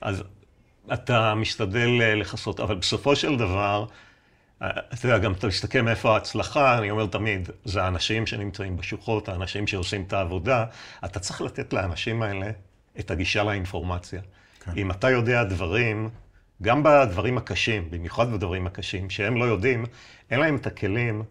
אז 0.01 0.23
אתה 0.93 1.33
משתדל 1.35 1.89
אה, 2.01 2.15
לכסות, 2.15 2.59
אבל 2.59 2.75
בסופו 2.75 3.15
של 3.15 3.37
דבר, 3.37 3.85
אה, 3.89 3.95
אתה 4.63 5.05
יודע, 5.05 5.17
גם 5.17 5.33
אתה 5.33 5.47
מסתכל 5.47 5.81
מאיפה 5.81 6.13
ההצלחה, 6.13 6.77
אני 6.77 6.91
אומר 6.91 7.05
תמיד, 7.05 7.49
זה 7.65 7.83
האנשים 7.83 8.27
שנמצאים 8.27 8.77
בשוחות, 8.77 9.29
האנשים 9.29 9.67
שעושים 9.67 10.03
את 10.07 10.13
העבודה. 10.13 10.65
אתה 11.05 11.19
צריך 11.19 11.41
לתת 11.41 11.73
לאנשים 11.73 12.21
האלה 12.21 12.51
את 12.99 13.11
הגישה 13.11 13.43
לאינפורמציה. 13.43 14.21
כן. 14.59 14.71
אם 14.77 14.91
אתה 14.91 15.09
יודע 15.09 15.43
דברים, 15.43 16.09
גם 16.61 16.83
בדברים 16.83 17.37
הקשים, 17.37 17.91
במיוחד 17.91 18.31
בדברים 18.31 18.67
הקשים, 18.67 19.09
שהם 19.09 19.37
לא 19.37 19.45
יודעים, 19.45 19.85
אין 20.31 20.39
להם 20.39 20.55
את 20.55 20.67
הכלים 20.67 21.23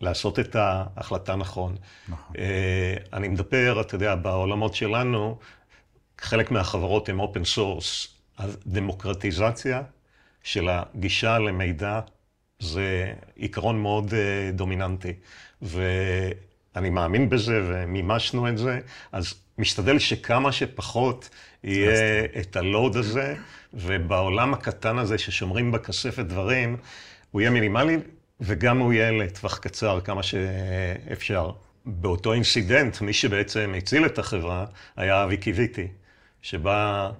לעשות 0.00 0.38
את 0.38 0.56
ההחלטה 0.56 1.36
נכון. 1.36 1.76
נכון. 2.08 2.36
אה, 2.38 2.94
אני 3.12 3.28
מדבר, 3.28 3.80
אתה 3.80 3.94
יודע, 3.94 4.14
בעולמות 4.14 4.74
שלנו, 4.74 5.38
חלק 6.20 6.50
מהחברות 6.50 7.08
הן 7.08 7.18
open 7.18 7.44
source, 7.44 8.08
אז 8.38 8.58
דמוקרטיזציה 8.66 9.82
של 10.42 10.68
הגישה 10.68 11.38
למידע 11.38 12.00
זה 12.60 13.12
עיקרון 13.36 13.82
מאוד 13.82 14.14
אה, 14.14 14.50
דומיננטי. 14.52 15.12
ואני 15.62 16.90
מאמין 16.90 17.28
בזה 17.28 17.62
ומימשנו 17.68 18.48
את 18.48 18.58
זה, 18.58 18.80
אז 19.12 19.34
משתדל 19.58 19.98
שכמה 19.98 20.52
שפחות 20.52 21.28
יהיה 21.64 22.24
את 22.40 22.56
ה 22.56 22.64
load 22.64 22.96
הזה, 22.96 23.34
ובעולם 23.74 24.54
הקטן 24.54 24.98
הזה 24.98 25.18
ששומרים 25.18 25.72
בכספת 25.72 26.24
דברים, 26.24 26.76
הוא 27.30 27.40
יהיה 27.40 27.50
מינימלי, 27.50 27.96
וגם 28.40 28.78
הוא 28.78 28.92
יהיה 28.92 29.10
לטווח 29.10 29.58
קצר 29.58 30.00
כמה 30.00 30.22
שאפשר. 30.22 31.50
באותו 31.86 32.32
incident, 32.32 33.00
מי 33.00 33.12
שבעצם 33.12 33.74
הציל 33.76 34.06
את 34.06 34.18
החברה 34.18 34.64
היה 34.96 35.24
אבי 35.24 35.36
קיויתי, 35.36 35.88
שבא 36.42 37.10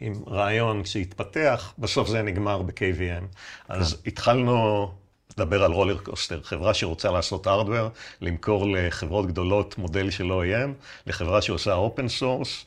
עם 0.00 0.14
רעיון 0.26 0.84
שהתפתח, 0.84 1.72
בסוף 1.78 2.08
זה 2.08 2.22
נגמר 2.22 2.62
ב-KVM. 2.62 3.24
אז 3.68 4.02
התחלנו 4.06 4.90
לדבר 5.36 5.64
על 5.64 5.72
roller 5.72 5.98
coaster, 5.98 6.42
חברה 6.42 6.74
שרוצה 6.74 7.10
לעשות 7.10 7.46
hardware, 7.46 7.88
למכור 8.20 8.66
לחברות 8.68 9.26
גדולות 9.26 9.78
מודל 9.78 10.10
של 10.10 10.30
OEM, 10.30 10.70
לחברה 11.06 11.42
שעושה 11.42 11.74
open 11.74 12.08
source. 12.08 12.64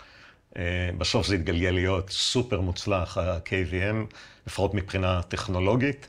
בסוף 0.97 1.27
זה 1.27 1.35
התגלגל 1.35 1.69
להיות 1.71 2.09
סופר 2.09 2.61
מוצלח, 2.61 3.17
ה-KVM, 3.17 4.15
לפחות 4.47 4.73
מבחינה 4.73 5.21
טכנולוגית, 5.21 6.07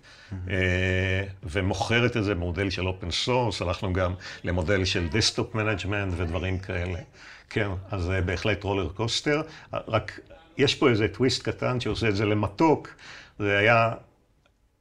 אה, 0.51 1.25
ומוכרת 1.43 2.17
את 2.17 2.25
זה 2.25 2.35
במודל 2.35 2.71
של 2.71 2.87
open 2.87 3.11
source, 3.11 3.63
הלכנו 3.63 3.93
גם 3.93 4.15
למודל 4.45 4.85
של 4.85 5.09
desktop 5.09 5.55
management 5.55 6.15
ודברים 6.17 6.59
כאלה. 6.59 6.99
כן, 7.51 7.69
אז 7.91 8.03
זה 8.03 8.21
בהחלט 8.21 8.63
roller 8.63 8.89
coaster, 8.89 9.43
רק 9.73 10.21
יש 10.59 10.75
פה 10.75 10.89
איזה 10.89 11.09
טוויסט 11.09 11.43
קטן 11.43 11.81
שעושה 11.81 12.09
את 12.09 12.17
זה 12.17 12.25
למתוק, 12.25 12.89
זה 13.39 13.59
היה 13.59 13.93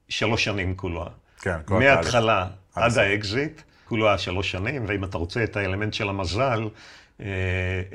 שלוש 0.10 0.44
שנים 0.44 0.75
כולו. 0.75 1.06
כן, 1.42 1.58
כל 1.65 1.80
מההתחלה 1.80 2.42
התהליך. 2.42 2.58
עד 2.75 2.92
הסוף. 2.92 3.03
האקזיט, 3.03 3.62
כולו 3.86 4.08
היה 4.08 4.18
שלוש 4.18 4.51
שנים, 4.51 4.86
ואם 4.88 5.03
אתה 5.03 5.18
רוצה 5.18 5.44
את 5.44 5.58
האלמנט 5.58 5.94
של 5.94 6.10
המזל, 6.10 6.63
אה, 7.22 7.25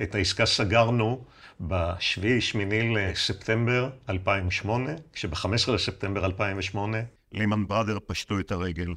את 0.02 0.14
העסקה 0.14 0.46
סגרנו 0.46 1.24
בשביעי, 1.60 2.40
שמיני 2.40 2.94
לספטמבר 2.94 3.90
2008, 4.08 4.92
כשב-15 5.12 5.70
לספטמבר 5.72 6.24
2008, 6.24 6.98
Lehman 7.32 7.66
Brothers 7.66 7.98
פשטו 8.06 8.40
את 8.40 8.52
הרגל. 8.52 8.94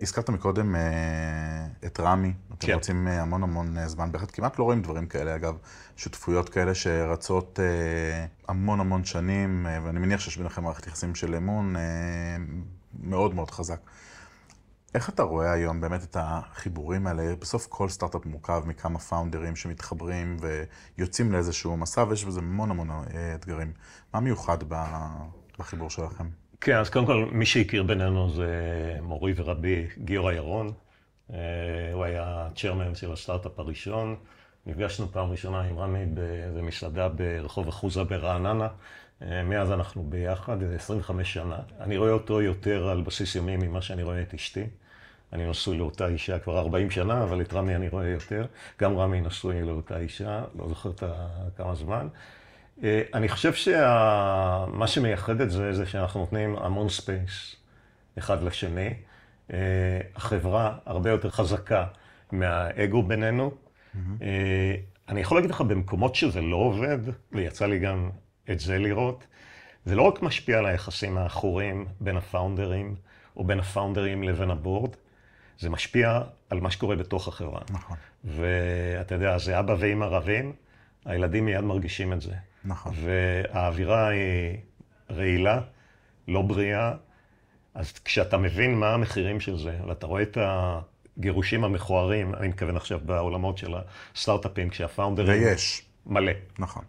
הזכרת 0.00 0.30
מקודם 0.30 0.76
אה, 0.76 1.66
את 1.86 2.00
רמי, 2.00 2.32
אתם 2.48 2.66
כן. 2.66 2.74
רוצים 2.74 3.08
אה, 3.08 3.22
המון 3.22 3.42
המון 3.42 3.78
אה, 3.78 3.88
זמן, 3.88 4.12
בהחלט 4.12 4.30
כמעט 4.32 4.58
לא 4.58 4.64
רואים 4.64 4.82
דברים 4.82 5.06
כאלה, 5.06 5.34
אגב, 5.34 5.58
שותפויות 5.96 6.48
כאלה 6.48 6.74
שרצות 6.74 7.58
המון 8.48 8.80
המון 8.80 9.04
שנים, 9.04 9.66
ואני 9.84 9.98
מניח 9.98 10.20
שיש 10.20 10.36
ביניכם 10.36 10.64
מערכת 10.64 10.86
יחסים 10.86 11.14
של 11.14 11.34
אמון 11.34 11.76
מאוד 13.02 13.34
מאוד 13.34 13.50
חזק. 13.50 13.80
איך 14.94 15.08
אתה 15.08 15.22
רואה 15.22 15.52
היום 15.52 15.80
באמת 15.80 16.04
את 16.04 16.16
החיבורים 16.20 17.06
האלה? 17.06 17.36
בסוף 17.36 17.66
כל 17.66 17.88
סטארט-אפ 17.88 18.26
מורכב 18.26 18.62
מכמה 18.66 18.98
פאונדרים 18.98 19.56
שמתחברים 19.56 20.36
ויוצאים 20.98 21.32
לאיזשהו 21.32 21.76
מסע, 21.76 22.04
ויש 22.08 22.24
בזה 22.24 22.40
המון 22.40 22.70
המון 22.70 22.90
אתגרים. 23.34 23.72
מה 24.14 24.20
מיוחד 24.20 24.58
בחיבור 25.58 25.90
שלכם? 25.90 26.28
כן, 26.60 26.76
אז 26.76 26.90
קודם 26.90 27.06
כל, 27.06 27.28
מי 27.32 27.46
שהכיר 27.46 27.82
בינינו 27.82 28.30
זה 28.30 28.52
מורי 29.02 29.32
ורבי 29.36 29.86
גיורא 29.98 30.32
ירון. 30.32 30.72
אה, 31.32 31.38
הוא 31.92 32.04
היה 32.04 32.48
צ'רמן 32.56 32.94
של 32.94 33.12
הסטארט-אפ 33.12 33.58
הראשון. 33.58 34.16
נפגשנו 34.66 35.08
פעם 35.12 35.30
ראשונה 35.30 35.60
עם 35.60 35.78
רמי 35.78 36.06
באיזה 36.06 36.62
מסעדה 36.62 37.08
ברחוב 37.08 37.68
אחוזה 37.68 38.04
ברעננה. 38.04 38.68
אה, 39.22 39.42
מאז 39.42 39.72
אנחנו 39.72 40.02
ביחד, 40.02 40.62
25 40.74 41.32
שנה. 41.32 41.58
אני 41.80 41.96
רואה 41.96 42.10
אותו 42.10 42.42
יותר 42.42 42.88
על 42.88 43.02
בסיס 43.02 43.34
יומי 43.34 43.56
ממה 43.56 43.82
שאני 43.82 44.02
רואה 44.02 44.22
את 44.22 44.34
אשתי. 44.34 44.64
אני 45.32 45.50
נשוי 45.50 45.78
לאותה 45.78 46.06
אישה 46.06 46.38
כבר 46.38 46.58
40 46.58 46.90
שנה, 46.90 47.22
אבל 47.22 47.40
את 47.40 47.52
רמי 47.52 47.76
אני 47.76 47.88
רואה 47.88 48.08
יותר. 48.08 48.46
גם 48.80 48.98
רמי 48.98 49.20
נשוי 49.20 49.62
לאותה 49.62 49.98
אישה, 49.98 50.44
לא 50.58 50.68
זוכר 50.68 50.92
כמה 51.56 51.74
זמן. 51.74 52.08
אה, 52.82 53.02
אני 53.14 53.28
חושב 53.28 53.54
שמה 53.54 54.86
שמייחד 54.86 55.40
את 55.40 55.50
זה, 55.50 55.72
זה 55.72 55.86
שאנחנו 55.86 56.20
נותנים 56.20 56.56
המון 56.56 56.88
space 56.88 57.56
אחד 58.18 58.42
לשני. 58.42 58.94
אה, 59.52 59.58
החברה 60.16 60.78
הרבה 60.86 61.10
יותר 61.10 61.30
חזקה 61.30 61.86
מהאגו 62.32 63.02
בינינו. 63.02 63.50
Mm-hmm. 63.50 63.98
אני 65.08 65.20
יכול 65.20 65.36
להגיד 65.36 65.50
לך, 65.50 65.60
במקומות 65.60 66.14
שזה 66.14 66.40
לא 66.40 66.56
עובד, 66.56 66.98
ויצא 67.32 67.66
לי 67.66 67.78
גם 67.78 68.10
את 68.50 68.60
זה 68.60 68.78
לראות, 68.78 69.26
זה 69.84 69.94
לא 69.94 70.02
רק 70.02 70.22
משפיע 70.22 70.58
על 70.58 70.66
היחסים 70.66 71.18
העכורים 71.18 71.86
בין 72.00 72.16
הפאונדרים, 72.16 72.94
או 73.36 73.44
בין 73.44 73.60
הפאונדרים 73.60 74.22
לבין 74.22 74.50
הבורד, 74.50 74.90
זה 75.58 75.70
משפיע 75.70 76.20
על 76.50 76.60
מה 76.60 76.70
שקורה 76.70 76.96
בתוך 76.96 77.28
החברה. 77.28 77.60
נכון. 77.70 77.96
ואתה 78.24 79.14
יודע, 79.14 79.38
זה 79.38 79.58
אבא 79.58 79.76
ואמא 79.78 80.04
רבים, 80.04 80.52
הילדים 81.04 81.44
מיד 81.44 81.60
מרגישים 81.60 82.12
את 82.12 82.20
זה. 82.20 82.34
נכון. 82.68 82.92
והאווירה 82.96 84.08
היא 84.08 84.56
רעילה, 85.10 85.60
לא 86.28 86.42
בריאה, 86.42 86.92
אז 87.74 87.92
כשאתה 87.92 88.36
מבין 88.36 88.74
מה 88.74 88.94
המחירים 88.94 89.40
של 89.40 89.58
זה, 89.58 89.78
ואתה 89.88 90.06
רואה 90.06 90.22
את 90.22 90.38
הגירושים 90.40 91.64
המכוערים, 91.64 92.34
אני 92.34 92.48
מתכוון 92.48 92.76
עכשיו 92.76 93.00
בעולמות 93.04 93.58
של 93.58 93.74
הסטארט-אפים, 94.14 94.70
כשהפאונדרים... 94.70 95.42
ויש. 95.42 95.82
מלא. 96.06 96.32
נכון. 96.58 96.84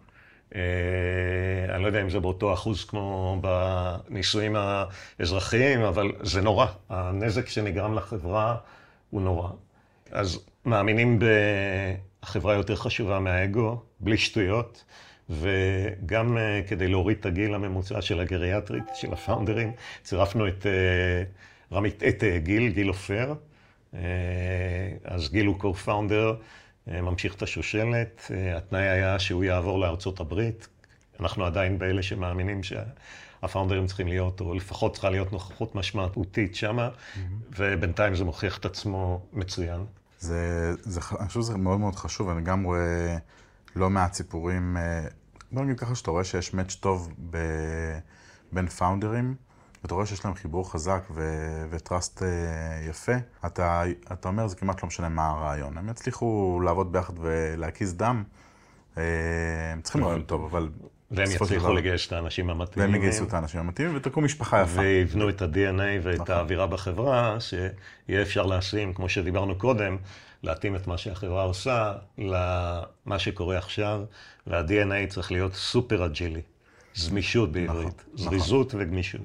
אה, 0.54 1.74
אני 1.74 1.82
לא 1.82 1.86
יודע 1.86 2.00
אם 2.02 2.10
זה 2.10 2.20
באותו 2.20 2.52
אחוז 2.52 2.84
כמו 2.84 3.40
בנישואים 3.40 4.56
האזרחיים, 4.56 5.80
אבל 5.80 6.12
זה 6.22 6.40
נורא. 6.40 6.66
הנזק 6.88 7.48
שנגרם 7.48 7.94
לחברה 7.94 8.56
הוא 9.10 9.22
נורא. 9.22 9.50
אז 10.10 10.38
מאמינים 10.64 11.18
בחברה 12.22 12.54
יותר 12.54 12.76
חשובה 12.76 13.18
מהאגו, 13.18 13.82
בלי 14.00 14.18
שטויות, 14.18 14.84
וגם 15.30 16.38
אה, 16.38 16.60
כדי 16.68 16.88
להוריד 16.88 17.16
את 17.20 17.26
הגיל 17.26 17.54
הממוצע 17.54 18.02
של 18.02 18.20
הגריאטרית, 18.20 18.84
של 18.94 19.12
הפאונדרים, 19.12 19.72
צירפנו 20.02 20.48
את, 20.48 20.66
אה, 20.66 21.22
רמית, 21.76 22.02
את 22.02 22.24
גיל, 22.36 22.68
גיל 22.68 22.88
אופר. 22.88 23.34
אז 25.04 25.30
גיל 25.30 25.46
הוא 25.46 25.56
co-founder. 25.60 26.36
אה, 26.88 27.00
ממשיך 27.00 27.34
את 27.34 27.42
השושלת. 27.42 28.30
אה, 28.30 28.56
התנאי 28.56 28.88
היה 28.88 29.18
שהוא 29.18 29.44
יעבור 29.44 29.78
לארצות 29.78 30.20
הברית. 30.20 30.68
אנחנו 31.20 31.44
עדיין 31.44 31.78
באלה 31.78 32.02
שמאמינים 32.02 32.60
שהפאונדרים 32.62 33.86
צריכים 33.86 34.08
להיות, 34.08 34.40
או 34.40 34.54
לפחות 34.54 34.92
צריכה 34.92 35.10
להיות 35.10 35.32
נוכחות 35.32 35.74
משמעותית 35.74 36.54
שמה, 36.54 36.88
mm-hmm. 36.88 37.18
ובינתיים 37.58 38.14
זה 38.14 38.24
מוכיח 38.24 38.58
את 38.58 38.64
עצמו 38.64 39.26
מצוין. 39.32 39.84
זה, 40.18 40.72
זה, 40.82 41.00
אני 41.20 41.28
חושב 41.28 41.40
שזה 41.40 41.56
מאוד 41.56 41.80
מאוד 41.80 41.94
חשוב, 41.94 42.28
אני 42.28 42.42
גם 42.42 42.64
רואה 42.64 43.16
לא 43.76 43.90
מעט 43.90 44.12
סיפורים, 44.12 44.76
אה, 44.76 45.06
בוא 45.52 45.62
נגיד 45.64 45.80
ככה 45.80 45.94
שאתה 45.94 46.10
רואה 46.10 46.24
שיש 46.24 46.54
מאץ' 46.54 46.74
טוב 46.74 47.12
ב, 47.30 47.38
בין 48.52 48.66
פאונדרים. 48.66 49.34
ואתה 49.82 49.94
רואה 49.94 50.06
שיש 50.06 50.24
להם 50.24 50.34
חיבור 50.34 50.72
חזק 50.72 51.02
וטראסט 51.70 52.22
אה, 52.22 52.28
יפה, 52.88 53.12
אתה, 53.46 53.82
אתה 54.12 54.28
אומר, 54.28 54.46
זה 54.46 54.56
כמעט 54.56 54.82
לא 54.82 54.86
משנה 54.86 55.08
מה 55.08 55.28
הרעיון. 55.28 55.78
הם 55.78 55.88
יצליחו 55.88 56.60
לעבוד 56.64 56.92
ביחד 56.92 57.14
ולהקיז 57.20 57.94
דם, 57.94 58.22
אה, 58.98 59.02
הם 59.72 59.80
צריכים 59.80 60.04
רעיון 60.04 60.22
טוב, 60.22 60.44
אבל... 60.44 60.68
והם 61.10 61.30
יצליחו 61.30 61.72
לגייס 61.72 62.06
את 62.06 62.12
האנשים 62.12 62.50
המתאימים. 62.50 62.90
והם 62.90 63.00
יגייסו 63.00 63.24
את 63.24 63.34
האנשים 63.34 63.60
המתאימים 63.60 63.96
ותקום 63.96 64.24
משפחה 64.24 64.62
יפה. 64.62 64.80
ויבנו 64.80 65.28
את 65.28 65.42
ה-DNA 65.42 65.82
ואת 66.02 66.20
נכון. 66.20 66.34
האווירה 66.34 66.66
בחברה, 66.66 67.36
שיהיה 67.40 68.22
אפשר 68.22 68.46
לשים, 68.46 68.94
כמו 68.94 69.08
שדיברנו 69.08 69.58
קודם, 69.58 69.96
להתאים 70.42 70.76
את 70.76 70.86
מה 70.86 70.98
שהחברה 70.98 71.42
עושה 71.42 71.94
למה 72.18 73.18
שקורה 73.18 73.58
עכשיו, 73.58 74.00
וה-DNA 74.46 75.08
צריך 75.08 75.32
להיות 75.32 75.54
סופר 75.54 76.06
agile-י. 76.06 76.42
גמישות 76.94 77.52
בעברית. 77.52 78.04
נכון, 78.14 78.28
זריזות 78.28 78.68
נכון. 78.68 78.80
וגמישות. 78.80 79.20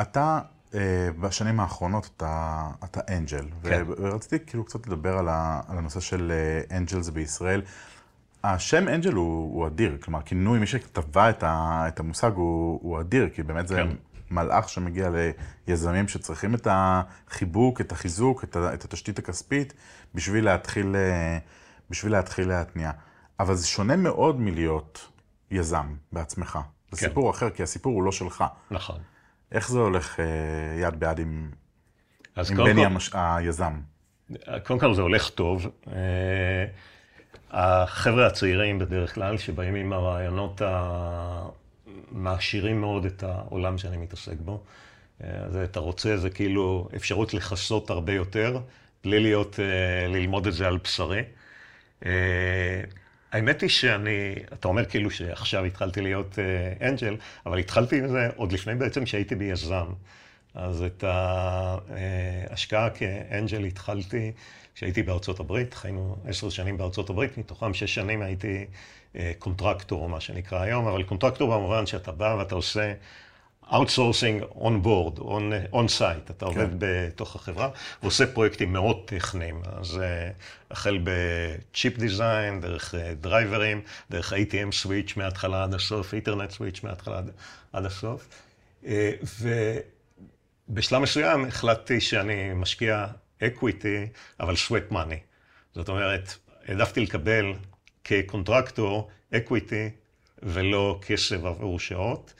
אתה, 0.00 0.40
אה, 0.74 1.08
בשנים 1.20 1.60
האחרונות, 1.60 2.10
אתה, 2.16 2.62
אתה 2.84 3.00
angel. 3.16 3.44
כן. 3.62 3.84
ורציתי 3.98 4.46
כאילו 4.46 4.64
קצת 4.64 4.86
לדבר 4.86 5.18
על, 5.18 5.28
ה, 5.28 5.60
על 5.68 5.78
הנושא 5.78 6.00
של 6.00 6.32
אה, 6.32 6.76
angels 6.76 7.08
בישראל. 7.08 7.62
השם 8.44 8.88
angel 8.88 9.12
הוא, 9.12 9.54
הוא 9.54 9.66
אדיר, 9.66 9.96
כלומר, 10.02 10.22
כינוי, 10.22 10.58
מי 10.58 10.66
שטבע 10.66 11.30
את, 11.30 11.44
את 11.88 12.00
המושג 12.00 12.30
הוא, 12.34 12.80
הוא 12.82 13.00
אדיר, 13.00 13.28
כי 13.34 13.42
באמת 13.42 13.68
זה 13.68 13.74
כן. 13.74 13.88
מלאך 14.30 14.68
שמגיע 14.68 15.10
ליזמים 15.68 16.08
שצריכים 16.08 16.54
את 16.54 16.68
החיבוק, 16.70 17.80
את 17.80 17.92
החיזוק, 17.92 18.44
את, 18.44 18.56
ה, 18.56 18.74
את 18.74 18.84
התשתית 18.84 19.18
הכספית, 19.18 19.74
בשביל 20.14 20.44
להתחיל, 20.44 20.96
אה, 20.96 21.38
בשביל 21.90 22.12
להתחיל 22.12 22.48
להתניע. 22.48 22.90
אבל 23.40 23.54
זה 23.54 23.66
שונה 23.66 23.96
מאוד 23.96 24.40
מלהיות 24.40 25.08
יזם 25.50 25.94
בעצמך. 26.12 26.58
זה 26.90 27.00
כן. 27.00 27.08
סיפור 27.08 27.30
אחר, 27.30 27.50
כי 27.50 27.62
הסיפור 27.62 27.94
הוא 27.94 28.02
לא 28.02 28.12
שלך. 28.12 28.44
נכון. 28.70 28.98
איך 29.52 29.68
זה 29.68 29.78
הולך 29.78 30.20
אה, 30.20 30.24
יד 30.80 31.00
ביד 31.00 31.18
עם, 31.18 31.50
עם 32.36 32.56
בני 32.56 32.74
כל... 32.74 32.86
המש... 32.86 33.10
היזם? 33.14 33.80
קודם 34.64 34.80
כל 34.80 34.94
זה 34.94 35.02
הולך 35.02 35.30
טוב. 35.30 35.66
אה, 35.92 36.64
החבר'ה 37.50 38.26
הצעירים 38.26 38.78
בדרך 38.78 39.14
כלל, 39.14 39.38
שבאים 39.38 39.74
עם 39.74 39.92
הרעיונות 39.92 40.62
המעשירים 42.10 42.80
מאוד 42.80 43.04
את 43.04 43.22
העולם 43.22 43.78
שאני 43.78 43.96
מתעסק 43.96 44.36
בו. 44.38 44.62
אה, 45.24 45.28
אז 45.30 45.56
אתה 45.56 45.80
רוצה, 45.80 46.16
זה 46.16 46.30
כאילו 46.30 46.88
אפשרות 46.96 47.34
לכסות 47.34 47.90
הרבה 47.90 48.12
יותר, 48.12 48.60
בלי 49.04 49.20
להיות, 49.20 49.58
ללמוד 50.08 50.46
את 50.46 50.52
זה 50.52 50.66
על 50.66 50.78
בשרי. 50.78 51.22
האמת 53.32 53.60
היא 53.60 53.70
שאני, 53.70 54.34
אתה 54.52 54.68
אומר 54.68 54.84
כאילו 54.84 55.10
שעכשיו 55.10 55.64
התחלתי 55.64 56.00
להיות 56.00 56.38
אנג'ל, 56.80 57.16
אבל 57.46 57.58
התחלתי 57.58 57.98
עם 57.98 58.08
זה 58.08 58.28
עוד 58.36 58.52
לפני 58.52 58.74
בעצם 58.74 59.06
שהייתי 59.06 59.34
ביזם. 59.34 59.86
אז 60.54 60.82
את 60.82 61.04
ההשקעה 61.04 62.90
כאנג'ל 62.90 63.64
התחלתי 63.64 64.32
כשהייתי 64.74 65.02
בארצות 65.02 65.40
הברית, 65.40 65.74
חיינו 65.74 66.16
עשר 66.26 66.48
שנים 66.48 66.76
בארצות 66.76 67.10
הברית, 67.10 67.38
מתוכם 67.38 67.74
שש 67.74 67.94
שנים 67.94 68.22
הייתי 68.22 68.66
contractor, 69.38 70.08
מה 70.08 70.20
שנקרא 70.20 70.60
היום, 70.60 70.86
אבל 70.86 71.02
contractor 71.02 71.54
במובן 71.54 71.86
שאתה 71.86 72.12
בא 72.12 72.36
ואתה 72.38 72.54
עושה 72.54 72.92
outsourcing 73.72 74.42
on 74.42 74.82
board, 74.82 75.18
on 75.72 75.88
site, 75.88 76.30
אתה 76.30 76.44
עובד 76.44 76.70
כן. 76.70 76.76
בתוך 76.78 77.36
החברה, 77.36 77.70
ועושה 78.02 78.26
פרויקטים 78.26 78.72
מאוד 78.72 79.02
טכניים, 79.04 79.62
אז 79.64 79.96
uh, 79.96 80.00
החל 80.70 80.98
ב 81.04 81.23
chip 81.23 81.98
design, 81.98 82.60
דרך 82.60 82.94
driverים, 83.20 83.80
דרך 84.10 84.32
ATM 84.32 84.72
switch 84.72 85.16
מההתחלה 85.16 85.62
עד 85.62 85.74
הסוף, 85.74 86.14
internet 86.14 86.50
switch 86.50 86.82
מההתחלה 86.82 87.18
עד, 87.18 87.30
עד 87.72 87.84
הסוף. 87.84 88.28
ובשלב 90.68 91.02
מסוים 91.02 91.44
החלטתי 91.44 92.00
שאני 92.00 92.52
משקיע 92.54 93.06
equity, 93.42 94.06
אבל 94.40 94.54
sweat 94.54 94.92
money. 94.92 95.18
זאת 95.74 95.88
אומרת, 95.88 96.34
העדפתי 96.68 97.00
לקבל 97.00 97.52
כ 98.06 98.23
contractor 98.23 99.08
equity 99.34 99.90
ולא 100.42 100.98
כסף 101.06 101.44
עבור 101.44 101.80
שעות. 101.80 102.34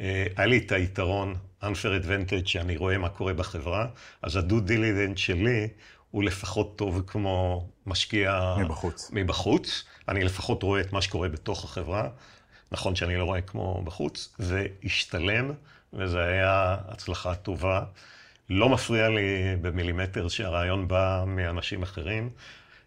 אה, 0.00 0.26
היה 0.36 0.46
לי 0.46 0.58
את 0.58 0.72
היתרון, 0.72 1.34
unfair 1.62 2.04
advantage, 2.04 2.46
שאני 2.46 2.76
רואה 2.76 2.98
מה 2.98 3.08
קורה 3.08 3.34
בחברה, 3.34 3.86
אז 4.22 4.36
ה 4.36 4.42
due 4.42 4.60
diligence 4.60 5.18
שלי 5.18 5.68
הוא 6.10 6.24
לפחות 6.24 6.78
טוב 6.78 7.02
כמו 7.06 7.66
משקיע... 7.86 8.54
מבחוץ. 8.58 9.10
מבחוץ. 9.12 9.84
אני 10.08 10.24
לפחות 10.24 10.62
רואה 10.62 10.80
את 10.80 10.92
מה 10.92 11.02
שקורה 11.02 11.28
בתוך 11.28 11.64
החברה. 11.64 12.08
נכון 12.72 12.96
שאני 12.96 13.16
לא 13.16 13.24
רואה 13.24 13.40
כמו 13.40 13.82
בחוץ, 13.84 14.34
זה 14.38 14.66
השתלם, 14.84 15.50
וזו 15.92 16.18
היה 16.18 16.76
הצלחה 16.88 17.34
טובה. 17.34 17.84
לא 18.50 18.68
מפריע 18.68 19.08
לי 19.08 19.56
במילימטר 19.60 20.28
שהרעיון 20.28 20.88
בא 20.88 21.24
מאנשים 21.26 21.82
אחרים. 21.82 22.30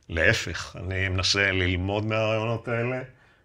להפך, 0.10 0.76
אני 0.80 1.10
מנסה 1.10 1.52
ללמוד 1.52 2.06
מהרעיונות 2.06 2.68
האלה. 2.68 3.02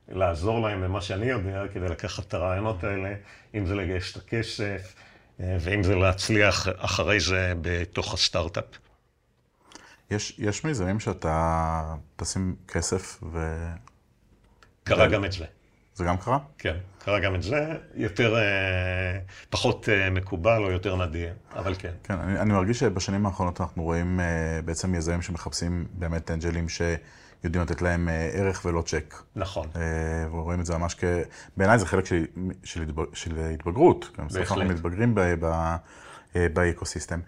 לעזור 0.09 0.69
להם 0.69 0.83
במה 0.83 1.01
שאני 1.01 1.27
יודע, 1.27 1.63
כדי 1.73 1.89
לקחת 1.89 2.27
את 2.29 2.35
הרעיונות 2.35 2.85
האלה, 2.85 3.15
אם 3.55 3.67
זה 3.67 3.75
לגייס 3.75 4.13
את 4.13 4.17
הכסף, 4.17 4.95
אה, 5.41 5.57
ואם 5.61 5.83
זה 5.83 5.95
להצליח 5.95 6.69
אחרי 6.77 7.21
זה 7.21 7.53
בתוך 7.61 8.15
הסטארט-אפ. 8.15 8.65
יש, 10.11 10.35
יש 10.39 10.65
מיזמים 10.65 11.01
שאתה 11.01 11.95
תשים 12.17 12.57
כסף 12.69 13.19
ו... 13.33 13.67
קרה 14.85 15.07
גם 15.07 15.25
את 15.25 15.33
זה. 15.33 15.45
זה 15.99 16.05
גם 16.05 16.17
קרה? 16.17 16.39
כן, 16.59 16.77
קרה 16.99 17.21
גם 17.21 17.35
את 17.35 17.43
זה. 17.43 17.77
יותר, 17.95 18.37
אה, 18.37 19.19
פחות 19.51 19.89
אה, 19.89 20.11
מקובל 20.11 20.63
או 20.65 20.71
יותר 20.71 21.07
נדיר, 21.07 21.33
אבל 21.57 21.75
כן. 21.79 21.93
כן, 22.05 22.15
אני, 22.15 22.41
אני 22.41 22.53
מרגיש 22.53 22.79
שבשנים 22.79 23.27
האחרונות 23.27 23.61
אנחנו 23.61 23.83
רואים 23.83 24.21
אה, 24.21 24.63
בעצם 24.65 24.95
יזמים 24.95 25.23
שמחפשים 25.23 25.87
באמת 25.93 26.31
אנג'לים 26.31 26.69
שיודעים 26.69 27.65
לתת 27.65 27.83
להם 27.83 28.09
ערך 28.33 28.65
ולא 28.65 28.83
צ'ק. 28.83 29.15
נכון. 29.37 29.67
ורואים 30.31 30.61
את 30.61 30.67
זה 30.67 30.79
ממש 30.79 30.95
כ... 30.95 31.05
בעיניי 31.57 31.79
זה 31.79 31.87
חלק 31.87 32.07
של, 32.07 32.27
של, 32.65 32.83
התבג... 32.83 33.05
של 33.13 33.39
התבגרות. 33.55 34.05
בסוף 34.05 34.21
אנחנו 34.21 34.57
בהחלט. 34.57 34.71
מתבגרים 34.71 35.15
ב... 35.15 35.21
ב... 35.41 35.77
באקוסיסטם. 36.53 37.21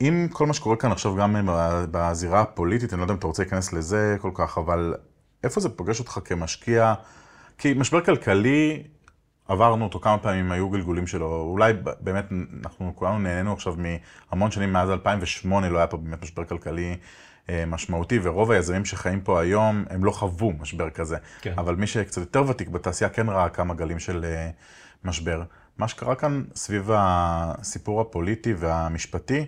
עם 0.00 0.28
כל 0.32 0.46
מה 0.46 0.54
שקורה 0.54 0.76
כאן 0.76 0.92
עכשיו 0.92 1.16
גם 1.16 1.48
בזירה 1.90 2.40
הפוליטית, 2.40 2.92
אני 2.92 2.98
לא 2.98 3.04
יודע 3.04 3.14
אם 3.14 3.18
אתה 3.18 3.26
רוצה 3.26 3.42
להיכנס 3.42 3.72
לזה 3.72 4.16
כל 4.20 4.30
כך, 4.34 4.58
אבל 4.58 4.94
איפה 5.44 5.60
זה 5.60 5.68
פוגש 5.68 6.00
אותך 6.00 6.18
כמשקיע? 6.24 6.94
כי 7.58 7.74
משבר 7.76 8.04
כלכלי, 8.04 8.82
עברנו 9.48 9.84
אותו 9.84 10.00
כמה 10.00 10.18
פעמים, 10.18 10.52
היו 10.52 10.70
גלגולים 10.70 11.06
שלו. 11.06 11.40
אולי 11.40 11.72
באמת, 12.00 12.24
אנחנו 12.64 12.92
כולנו 12.94 13.18
נהנינו 13.18 13.52
עכשיו 13.52 13.74
מהמון 14.30 14.50
שנים, 14.50 14.72
מאז 14.72 14.90
2008 14.90 15.68
לא 15.68 15.78
היה 15.78 15.86
פה 15.86 15.96
באמת 15.96 16.22
משבר 16.22 16.44
כלכלי 16.44 16.96
אה, 17.50 17.64
משמעותי, 17.66 18.18
ורוב 18.22 18.50
היזמים 18.50 18.84
שחיים 18.84 19.20
פה 19.20 19.40
היום, 19.40 19.84
הם 19.90 20.04
לא 20.04 20.10
חוו 20.10 20.52
משבר 20.52 20.90
כזה. 20.90 21.16
כן. 21.40 21.54
אבל 21.58 21.74
מי 21.74 21.86
שקצת 21.86 22.20
יותר 22.20 22.44
ותיק 22.48 22.68
בתעשייה 22.68 23.10
כן 23.10 23.28
ראה 23.28 23.48
כמה 23.48 23.74
גלים 23.74 23.98
של 23.98 24.24
אה, 24.24 24.50
משבר. 25.04 25.42
מה 25.78 25.88
שקרה 25.88 26.14
כאן 26.14 26.42
סביב 26.54 26.90
הסיפור 26.94 28.00
הפוליטי 28.00 28.54
והמשפטי, 28.54 29.46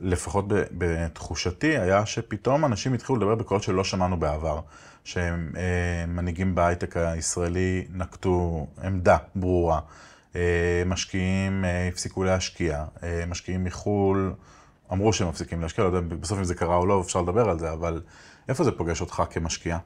לפחות 0.00 0.44
בתחושתי, 0.48 1.78
היה 1.78 2.06
שפתאום 2.06 2.64
אנשים 2.64 2.94
התחילו 2.94 3.18
לדבר 3.18 3.34
בקולות 3.34 3.62
שלא 3.62 3.84
שמענו 3.84 4.16
בעבר. 4.16 4.60
שמנהיגים 5.06 6.54
בהייטק 6.54 6.96
הישראלי 6.96 7.86
נקטו 7.90 8.66
עמדה 8.84 9.16
ברורה. 9.34 9.80
אה, 10.36 10.82
משקיעים 10.86 11.64
אה, 11.64 11.88
הפסיקו 11.88 12.24
להשקיע, 12.24 12.84
אה, 13.02 13.24
משקיעים 13.26 13.64
מחו"ל 13.64 14.34
אמרו 14.92 15.12
שהם 15.12 15.28
מפסיקים 15.28 15.62
להשקיע, 15.62 15.84
לא 15.84 15.88
יודע 15.88 16.16
בסוף 16.16 16.38
אם 16.38 16.44
זה 16.44 16.54
קרה 16.54 16.76
או 16.76 16.86
לא, 16.86 17.00
אפשר 17.00 17.22
לדבר 17.22 17.48
על 17.50 17.58
זה, 17.58 17.72
אבל 17.72 18.02
איפה 18.48 18.64
זה 18.64 18.72
פוגש 18.72 19.00
אותך 19.00 19.22
כמשקיע? 19.30 19.78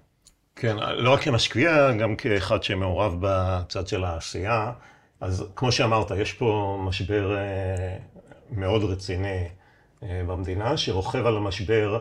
כן, 0.57 0.77
לא 0.77 1.11
רק 1.11 1.21
כמשקיע, 1.21 1.93
גם 1.93 2.17
כאחד 2.17 2.63
שמעורב 2.63 3.17
בצד 3.21 3.87
של 3.87 4.05
העשייה. 4.05 4.73
אז 5.21 5.45
כמו 5.57 5.73
שאמרת, 5.73 6.11
יש 6.11 6.33
פה 6.33 6.79
משבר 6.87 7.37
אה, 7.37 7.97
מאוד 8.51 8.85
רציני 8.85 9.49
אה, 10.03 10.23
במדינה, 10.27 10.77
שרוכב 10.77 11.27
על 11.27 11.37
המשבר 11.37 11.95
אה, 11.95 12.01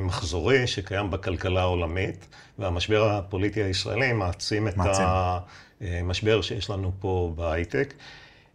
מחזורי 0.00 0.66
שקיים 0.66 1.10
בכלכלה 1.10 1.60
העולמית, 1.60 2.26
והמשבר 2.58 3.10
הפוליטי 3.10 3.62
הישראלי 3.62 4.12
מעצים 4.12 4.68
את 4.68 4.76
מעצים. 4.76 5.06
המשבר 5.80 6.42
שיש 6.42 6.70
לנו 6.70 6.92
פה 7.00 7.32
בהייטק. 7.36 7.94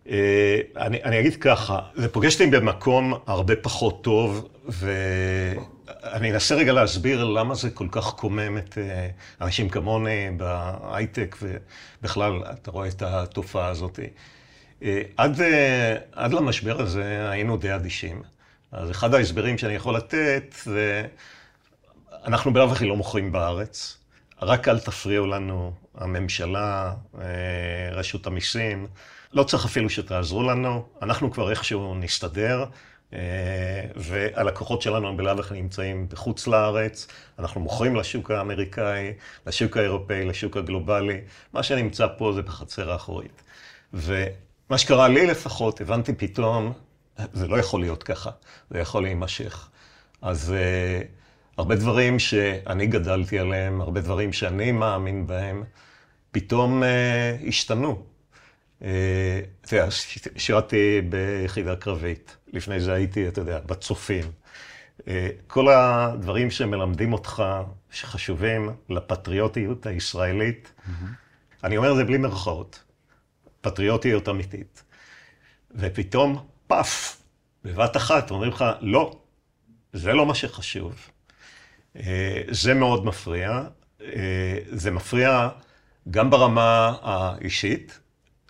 אה, 0.10 0.60
אני, 0.78 1.04
אני 1.04 1.20
אגיד 1.20 1.36
ככה, 1.36 1.80
זה 1.96 2.10
פוגש 2.10 2.34
אותי 2.34 2.48
במקום 2.48 3.14
הרבה 3.28 3.56
פחות 3.56 4.04
טוב, 4.04 4.48
ואני 4.68 6.32
אנסה 6.32 6.56
רגע 6.56 6.74
להסביר 6.74 7.24
למה 7.24 7.56
זה 7.56 7.70
כל 7.70 7.88
כך 7.92 8.14
קומם 8.14 8.58
את 8.58 8.78
אה, 8.78 9.08
אנשים 9.42 9.70
כמוני 9.70 10.30
בהייטק, 10.38 11.36
ובכלל, 11.42 12.44
אתה 12.54 12.72
רואה 12.72 12.88
את 12.88 13.02
התופעה 13.02 13.68
הזאת. 13.68 14.00
אה, 14.84 15.02
עד, 15.18 15.42
אה, 15.42 15.96
עד 16.12 16.34
למשבר 16.34 16.82
הזה 16.82 17.32
היינו 17.32 17.58
די 17.58 17.76
אדישים. 17.76 18.22
אז 18.72 18.92
אחד 18.92 19.14
ההסברים 19.14 19.58
שאני 19.58 19.74
יכול 19.74 19.96
לתת 19.96 20.56
זה, 20.64 21.08
אנחנו 22.26 22.54
בלאו 22.54 22.72
הכי 22.72 22.86
לא 22.86 22.96
מוכרים 22.96 23.32
בארץ, 23.32 23.98
רק 24.42 24.68
אל 24.68 24.80
תפריעו 24.80 25.28
לנו, 25.28 25.74
הממשלה, 25.96 26.94
אה, 27.22 27.26
רשות 27.92 28.28
המיסים, 28.28 28.88
לא 29.34 29.44
צריך 29.44 29.66
אפילו 29.66 29.90
שתעזרו 29.90 30.44
לנו, 30.44 30.86
אנחנו 31.02 31.32
כבר 31.32 31.50
איכשהו 31.50 31.96
נסתדר, 31.96 32.66
אה, 33.14 33.20
והלקוחות 33.96 34.82
שלנו 34.82 35.08
הם 35.08 35.18
בלאו 35.18 35.40
הכי 35.40 35.62
נמצאים 35.62 36.08
בחוץ 36.10 36.48
לארץ, 36.48 37.08
אנחנו 37.40 37.62
מוכרים 37.62 37.96
לשוק 37.96 38.32
האמריקאי, 38.32 39.14
לשוק 39.48 39.78
האירופאי, 39.78 40.26
לשוק 40.26 40.58
הגלובלי, 40.58 41.22
מה 41.54 41.64
שנמצא 41.64 42.08
פה 42.18 42.34
זה 42.34 42.42
בחצר 42.42 42.92
האחורית. 42.92 43.42
ומה 43.94 44.78
שקרה 44.78 45.08
לי 45.08 45.28
לפחות, 45.28 45.82
הבנתי 45.82 46.14
פתאום, 46.14 46.74
זה 47.34 47.48
לא 47.48 47.58
יכול 47.58 47.82
להיות 47.82 48.04
ככה, 48.04 48.30
זה 48.70 48.80
יכול 48.80 49.04
להימשך. 49.04 49.70
אז 50.22 50.54
uh, 50.54 51.06
הרבה 51.58 51.76
דברים 51.76 52.20
שאני 52.20 52.88
גדלתי 52.88 53.40
עליהם, 53.40 53.82
הרבה 53.82 54.02
דברים 54.02 54.34
שאני 54.34 54.72
מאמין 54.72 55.28
בהם, 55.28 55.64
פתאום 56.32 56.84
uh, 56.84 56.86
השתנו. 57.48 58.04
Uh, 58.80 58.84
אתה 59.62 59.76
יודע, 59.76 59.92
ש- 59.92 60.28
שירתי 60.38 61.02
ביחידה 61.10 61.76
קרבית, 61.76 62.38
לפני 62.54 62.80
זה 62.80 62.94
הייתי, 62.94 63.28
אתה 63.28 63.42
יודע, 63.42 63.60
בצופים. 63.66 64.24
Uh, 65.00 65.04
כל 65.48 65.70
הדברים 65.70 66.52
שמלמדים 66.52 67.14
אותך, 67.14 67.44
שחשובים 67.92 68.70
לפטריוטיות 68.90 69.86
הישראלית, 69.86 70.72
אני 71.64 71.78
אומר 71.78 71.92
את 71.92 71.96
זה 71.96 72.04
בלי 72.04 72.18
מירכאות, 72.18 72.84
פטריוטיות 73.62 74.30
אמיתית. 74.30 74.84
ופתאום, 75.76 76.46
פאף, 76.70 77.22
בבת 77.64 77.98
אחת 77.98 78.32
אומרים 78.32 78.52
לך, 78.52 78.66
לא, 78.82 79.20
זה 79.94 80.14
לא 80.14 80.26
מה 80.26 80.36
שחשוב. 80.36 80.96
אה, 81.96 82.42
זה 82.50 82.74
מאוד 82.74 83.06
מפריע. 83.06 83.62
אה, 84.02 84.58
זה 84.72 84.92
מפריע 84.92 85.50
גם 86.12 86.30
ברמה 86.30 86.96
האישית, 87.02 88.00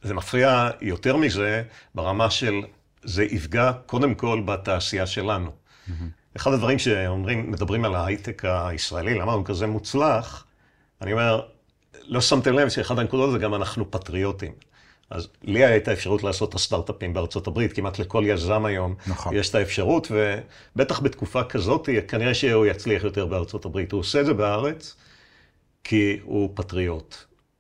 זה 0.02 0.14
מפריע 0.14 0.70
יותר 0.82 1.18
מזה 1.18 1.64
ברמה 1.96 2.30
של 2.30 2.62
זה 3.04 3.24
יפגע 3.24 3.72
קודם 3.86 4.16
כל 4.16 4.42
בתעשייה 4.46 5.08
שלנו. 5.08 5.52
אחד 6.36 6.54
הדברים 6.54 6.80
שאומרים, 6.80 7.52
מדברים 7.52 7.86
על 7.86 7.96
ההייטק 7.96 8.46
הישראלי, 8.46 9.14
למה 9.14 9.34
הוא 9.34 9.46
כזה 9.46 9.68
מוצלח, 9.68 10.46
אני 11.02 11.14
אומר, 11.14 11.42
לא 12.08 12.22
שמתם 12.22 12.54
לב 12.54 12.70
שאחד 12.70 13.00
הנקודות 13.00 13.32
זה 13.32 13.38
גם 13.38 13.56
אנחנו 13.56 13.92
פטריוטים. 13.92 14.54
אז 15.10 15.28
לי 15.44 15.66
הייתה 15.66 15.94
אפשרות 15.94 16.24
לעשות 16.24 16.50
את 16.50 16.56
הסטארט-אפים 16.56 17.14
בארצות 17.14 17.48
הברית, 17.48 17.74
כמעט 17.74 18.00
לכל 18.00 18.24
יזם 18.28 18.66
היום 18.66 18.96
נכון. 19.08 19.36
יש 19.36 19.50
את 19.50 19.56
האפשרות, 19.56 20.12
ובטח 20.12 21.00
בתקופה 21.00 21.44
כזאת, 21.44 21.90
כנראה 22.08 22.34
שהוא 22.34 22.66
יצליח 22.66 23.04
יותר 23.04 23.26
בארצות 23.26 23.66
הברית. 23.66 23.92
הוא 23.92 24.00
עושה 24.00 24.22
את 24.22 24.26
זה 24.26 24.34
בארץ, 24.34 24.96
כי 25.84 26.20
הוא 26.24 26.50
פטריוט. 26.54 27.16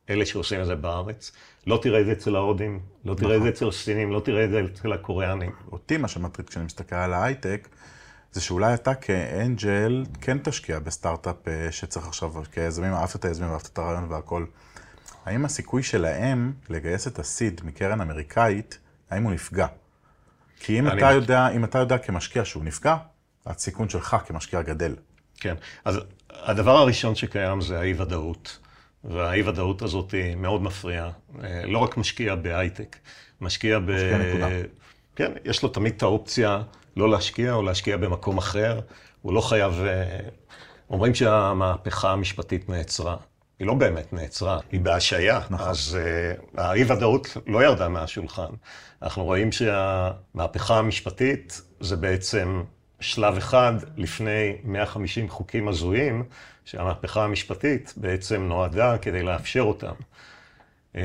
אלה 0.09 0.25
שעושים 0.25 0.61
את 0.61 0.65
זה 0.65 0.75
בארץ. 0.75 1.31
לא 1.67 1.79
תראה 1.81 2.01
את 2.01 2.05
זה 2.05 2.11
אצל 2.11 2.35
ההודים, 2.35 2.79
לא 3.05 3.15
תראה 3.15 3.37
את 3.37 3.41
זה 3.41 3.49
אצל 3.49 3.67
הסינים, 3.67 4.11
לא 4.11 4.19
תראה 4.19 4.43
את 4.45 4.49
זה 4.49 4.61
אצל 4.73 4.93
הקוריאנים. 4.93 5.51
אותי 5.71 5.97
מה 5.97 6.07
שמטריד 6.07 6.49
כשאני 6.49 6.65
מסתכל 6.65 6.95
על 6.95 7.13
ההייטק, 7.13 7.67
זה 8.31 8.41
שאולי 8.41 8.73
אתה 8.73 8.95
כאנג'ל 8.95 10.03
כן 10.21 10.37
תשקיע 10.37 10.79
בסטארט-אפ 10.79 11.47
אה, 11.47 11.71
שצריך 11.71 12.07
עכשיו, 12.07 12.31
כיזמים, 12.51 12.93
אהבת 12.93 13.15
את 13.15 13.25
היזמים, 13.25 13.49
אהבת 13.49 13.69
את 13.73 13.77
הרעיון 13.77 14.05
והכל. 14.09 14.45
האם 15.29 15.45
הסיכוי 15.45 15.83
שלהם 15.83 16.53
לגייס 16.69 17.07
את 17.07 17.19
הסיד 17.19 17.61
מקרן 17.63 18.01
אמריקאית, 18.01 18.79
האם 19.09 19.23
הוא 19.23 19.31
נפגע? 19.31 19.67
כי 20.59 20.79
אם 20.79 20.87
אתה 20.87 21.11
יודע, 21.11 21.49
אם 21.49 21.63
אתה 21.63 21.79
יודע 21.79 21.97
כמשקיע 21.97 22.45
שהוא 22.45 22.63
נפגע, 22.63 22.95
הסיכון 23.45 23.89
שלך 23.89 24.17
כמשקיע 24.27 24.61
גדל. 24.61 24.95
כן, 25.39 25.55
אז 25.85 25.99
הדבר 26.31 26.77
הראשון 26.77 27.15
שקיים 27.15 27.61
זה 27.61 27.79
האי-ודאות. 27.79 28.59
והאי-ודאות 29.03 29.81
הזאת 29.81 30.11
היא 30.11 30.35
מאוד 30.35 30.61
מפריעה. 30.61 31.09
אה, 31.43 31.61
לא 31.65 31.77
רק 31.77 31.97
משקיע 31.97 32.35
בהייטק, 32.35 32.95
משקיע 33.41 33.79
ב... 33.79 33.91
משקיע 33.91 34.17
נקודה. 34.17 34.47
כן, 35.15 35.31
יש 35.45 35.63
לו 35.63 35.69
תמיד 35.69 35.93
את 35.97 36.03
האופציה 36.03 36.61
לא 36.97 37.09
להשקיע 37.09 37.53
או 37.53 37.61
להשקיע 37.61 37.97
במקום 37.97 38.37
אחר. 38.37 38.79
הוא 39.21 39.33
לא 39.33 39.41
חייב... 39.41 39.73
אה, 39.81 40.19
אומרים 40.89 41.15
שהמהפכה 41.15 42.11
המשפטית 42.11 42.69
נעצרה. 42.69 43.15
היא 43.59 43.67
לא 43.67 43.73
באמת 43.73 44.13
נעצרה, 44.13 44.59
היא 44.71 44.79
בהשעיה. 44.79 45.41
נכון. 45.49 45.67
אז 45.67 45.97
uh, 45.97 46.61
האי-ודאות 46.61 47.37
לא 47.47 47.63
ירדה 47.63 47.89
מהשולחן. 47.89 48.49
אנחנו 49.01 49.23
רואים 49.23 49.51
שהמהפכה 49.51 50.77
המשפטית 50.77 51.61
זה 51.79 51.95
בעצם 51.95 52.63
שלב 52.99 53.37
אחד 53.37 53.73
לפני 53.97 54.55
150 54.63 55.29
חוקים 55.29 55.67
הזויים, 55.67 56.23
שהמהפכה 56.65 57.23
המשפטית 57.23 57.93
בעצם 57.97 58.41
נועדה 58.41 58.97
כדי 58.97 59.23
לאפשר 59.23 59.61
אותם. 59.61 59.93
Uh, 60.93 60.97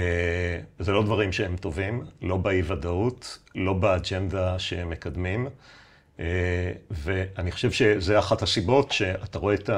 זה 0.79 0.93
לא 0.93 1.03
דברים 1.03 1.33
שהם 1.33 1.57
טובים, 1.57 2.05
לא 2.23 2.37
באי-ודאות, 2.37 3.39
לא 3.55 3.73
באג'נדה 3.73 4.59
שהם 4.59 4.91
מקדמים. 4.91 5.49
ואני 6.91 7.53
חושב 7.53 7.71
שזה 7.71 8.19
אחת 8.19 8.43
הסיבות 8.43 8.93
שאתה 8.93 9.39
רואה 9.39 9.55
את 9.55 9.71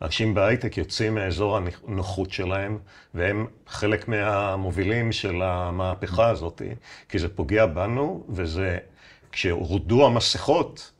האנשים 0.00 0.34
בהייטק 0.34 0.76
יוצאים 0.76 1.14
מאזור 1.14 1.58
הנוחות 1.86 2.30
שלהם, 2.30 2.78
והם 3.14 3.46
חלק 3.66 4.08
מהמובילים 4.08 5.12
של 5.12 5.42
המהפכה 5.42 6.30
הזאת, 6.30 6.62
כי 7.08 7.18
זה 7.18 7.28
פוגע 7.28 7.66
בנו, 7.66 8.26
וזה, 8.28 8.78
כשהורדו 9.32 10.06
המסכות, 10.06 10.92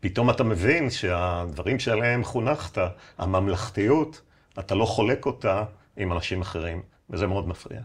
פתאום 0.00 0.30
אתה 0.30 0.44
מבין 0.44 0.90
שהדברים 0.90 1.78
שעליהם 1.78 2.24
חונכת, 2.24 2.78
הממלכתיות, 3.18 4.20
אתה 4.58 4.74
לא 4.74 4.84
חולק 4.84 5.26
אותה 5.26 5.64
עם 5.96 6.12
אנשים 6.12 6.40
אחרים, 6.40 6.82
וזה 7.10 7.26
מאוד 7.26 7.48
מפריע. 7.48 7.80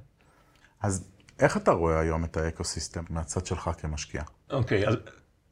אז 0.82 1.10
איך 1.40 1.58
אתה 1.58 1.72
רואה 1.72 2.00
היום 2.00 2.24
את 2.24 2.38
האקו-סיסטם 2.38 3.04
מהצד 3.10 3.46
שלך 3.46 3.70
כמשקיע? 3.78 4.22
אוקיי, 4.50 4.86
okay, 4.86 4.90
אז 4.90 4.96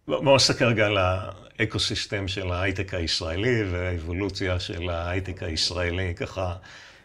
בואו 0.08 0.36
נסתכל 0.36 0.66
רגע 0.66 0.86
על 0.86 0.98
האקו-סיסטם 0.98 2.28
של 2.28 2.52
ההייטק 2.52 2.94
הישראלי 2.94 3.64
והאבולוציה 3.72 4.60
של 4.60 4.90
ההייטק 4.90 5.44
הישראלי, 5.44 6.14
ככה 6.16 6.56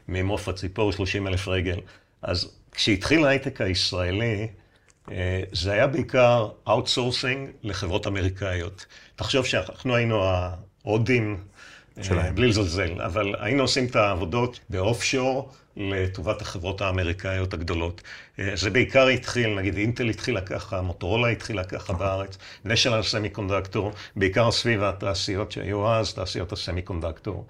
ממעוף 0.09 0.49
הציפור, 0.49 0.93
30 0.93 1.27
אלף 1.27 1.49
רגל. 1.49 1.81
אז 2.23 2.57
כשהתחיל 2.73 3.25
ההייטק 3.25 3.61
הישראלי, 3.61 4.49
אה, 5.11 5.43
זה 5.53 5.73
היה 5.73 5.87
בעיקר 5.87 6.49
outsourcing 6.69 7.51
לחברות 7.63 8.07
אמריקאיות. 8.07 8.87
תחשוב 9.17 9.47
שאנחנו 9.47 9.97
היינו 9.97 10.25
ההודים, 10.25 11.37
אה, 11.99 12.05
שלהם. 12.05 12.35
בלי 12.35 12.49
לזלזל, 12.49 13.03
אבל 13.03 13.35
היינו 13.39 13.63
עושים 13.63 13.87
את 13.87 13.97
העבודות 13.97 14.61
ב 14.71 15.03
offshore 15.03 15.53
לטובת 15.77 16.41
החברות 16.43 16.81
האמריקאיות 16.81 17.55
הגדולות. 17.55 18.03
אה, 18.39 18.57
זה 18.57 18.71
בעיקר 18.71 19.07
התחיל, 19.07 19.55
נגיד 19.55 19.77
אינטל 19.77 20.09
התחילה 20.09 20.41
ככה, 20.41 20.83
מוטורולה 20.83 21.29
התחילה 21.29 21.65
ככה 21.65 21.93
בארץ, 21.93 22.39
נשיונל 22.65 23.03
סמי 23.03 23.29
קונדקטור, 23.29 23.93
בעיקר 24.17 24.51
סביב 24.51 24.83
התעשיות 24.83 25.53
שהיו 25.53 25.89
אז, 25.89 26.15
תעשיות 26.15 26.53
הסמי 26.53 26.83
קונדקטור. 26.83 27.47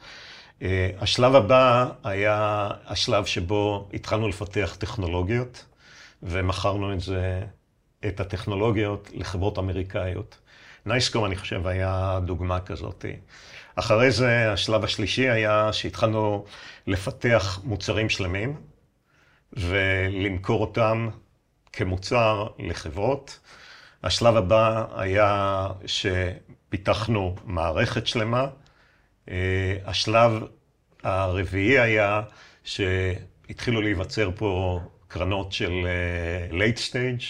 השלב 0.98 1.34
הבא 1.34 1.88
היה 2.04 2.68
השלב 2.86 3.24
שבו 3.24 3.88
התחלנו 3.94 4.28
לפתח 4.28 4.76
טכנולוגיות. 4.78 5.64
ומכרנו 6.22 6.92
את 6.92 7.00
זה, 7.00 7.42
את 8.06 8.20
הטכנולוגיות 8.20 9.10
לחברות 9.14 9.58
אמריקאיות. 9.58 10.38
נייסקום, 10.86 11.24
אני 11.24 11.36
חושב, 11.36 11.66
היה 11.66 12.20
דוגמה 12.24 12.60
כזאת. 12.60 13.04
אחרי 13.76 14.10
זה, 14.10 14.52
השלב 14.52 14.84
השלישי 14.84 15.28
היה 15.28 15.72
שהתחלנו 15.72 16.44
לפתח 16.86 17.60
מוצרים 17.64 18.08
שלמים 18.08 18.60
ולמכור 19.52 20.60
אותם 20.60 21.08
כמוצר 21.72 22.46
לחברות. 22.58 23.40
השלב 24.02 24.36
הבא 24.36 24.84
היה 24.96 25.68
שפיתחנו 25.86 27.36
מערכת 27.44 28.06
שלמה. 28.06 28.46
אה, 29.30 29.76
השלב 29.84 30.42
הרביעי 31.02 31.78
היה 31.78 32.22
שהתחילו 32.64 33.82
להיווצר 33.82 34.30
פה 34.36 34.80
קרנות 35.08 35.52
של 35.52 35.72
late 36.50 36.90
stage 36.90 37.24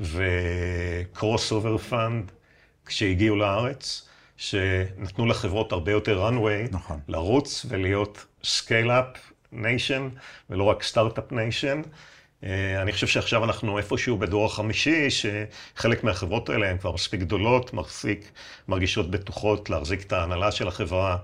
ו-cross 0.00 1.50
over 1.50 1.90
fund 1.90 2.32
כשהגיעו 2.86 3.36
לארץ, 3.36 4.08
שנתנו 4.36 5.26
לחברות 5.26 5.72
הרבה 5.72 5.92
יותר 5.92 6.28
runway 6.28 6.72
נכון. 6.74 7.00
לרוץ 7.08 7.66
ולהיות 7.68 8.26
scale-up 8.42 9.18
nation 9.52 10.18
ולא 10.50 10.64
רק 10.64 10.82
startup 10.82 11.32
nation. 11.32 11.86
Uh, 12.40 12.46
אני 12.82 12.92
חושב 12.92 13.06
שעכשיו 13.06 13.44
אנחנו 13.44 13.78
איפשהו 13.78 14.18
בדור 14.18 14.46
החמישי, 14.46 15.08
שחלק 15.10 16.04
מהחברות 16.04 16.48
האלה 16.48 16.70
הן 16.70 16.78
כבר 16.78 16.92
מספיק 16.92 17.20
גדולות, 17.20 17.74
מספיק 17.74 18.30
מרגישות 18.68 19.10
בטוחות 19.10 19.70
להחזיק 19.70 20.02
את 20.02 20.12
ההנהלה 20.12 20.52
של 20.52 20.68
החברה 20.68 21.16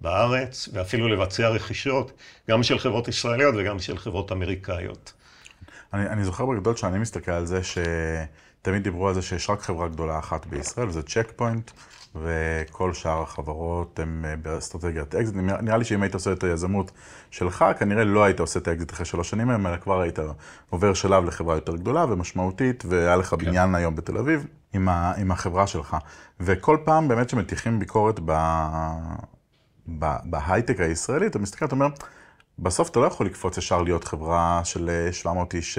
בארץ, 0.00 0.68
ואפילו 0.72 1.08
לבצע 1.08 1.48
רכישות, 1.48 2.12
גם 2.50 2.62
של 2.62 2.78
חברות 2.78 3.08
ישראליות 3.08 3.54
וגם 3.58 3.78
של 3.78 3.98
חברות 3.98 4.32
אמריקאיות. 4.32 5.12
אני, 5.92 6.08
אני 6.08 6.24
זוכר 6.24 6.46
בגדול 6.46 6.76
שאני 6.76 6.98
מסתכל 6.98 7.30
על 7.30 7.46
זה 7.46 7.60
שתמיד 7.64 8.82
דיברו 8.82 9.08
על 9.08 9.14
זה 9.14 9.22
שיש 9.22 9.50
רק 9.50 9.60
חברה 9.62 9.88
גדולה 9.88 10.18
אחת 10.18 10.46
בישראל, 10.46 10.90
זה 10.90 11.02
צ'ק 11.02 11.32
פוינט, 11.36 11.70
וכל 12.14 12.92
שאר 12.92 13.22
החברות 13.22 13.98
הן 13.98 14.24
אה, 14.24 14.36
באסטרטגיית 14.36 15.14
אקזיט. 15.14 15.36
נראה, 15.36 15.76
לי 15.76 15.84
שאם 15.84 16.02
היית 16.02 16.14
עושה 16.14 16.32
את 16.32 16.44
היזמות 16.44 16.90
שלך, 17.30 17.64
כנראה 17.78 18.04
לא 18.04 18.24
היית 18.24 18.40
עושה 18.40 18.60
את 18.60 18.68
האקזיט 18.68 18.92
אחרי 18.92 19.06
שלוש 19.06 19.30
שנים 19.30 19.50
היום, 19.50 19.66
אלא 19.66 19.76
כבר 19.76 20.00
היית 20.00 20.18
עובר 20.70 20.94
שלב 20.94 21.24
לחברה 21.24 21.54
יותר 21.54 21.76
גדולה 21.76 22.04
ומשמעותית, 22.08 22.84
והיה 22.88 23.16
לך 23.16 23.26
כן. 23.26 23.36
בניין 23.36 23.74
היום 23.74 23.96
בתל 23.96 24.18
אביב 24.18 24.46
עם, 24.72 24.88
ה, 24.88 25.12
עם 25.16 25.30
החברה 25.30 25.66
שלך. 25.66 25.96
וכל 26.40 26.76
פעם 26.84 27.08
באמת 27.08 27.30
שמטיחים 27.30 27.78
ביקורת 27.78 28.20
ב... 28.24 28.32
בהייטק 30.24 30.80
הישראלי, 30.80 31.26
אתה 31.26 31.38
מסתכל, 31.38 31.64
אתה 31.64 31.74
אומר, 31.74 31.88
בסוף 32.58 32.90
אתה 32.90 33.00
לא 33.00 33.06
יכול 33.06 33.26
לקפוץ 33.26 33.58
ישר 33.58 33.82
להיות 33.82 34.04
חברה 34.04 34.60
של 34.64 35.08
700 35.12 35.54
אה, 35.54 35.58
איש 35.58 35.78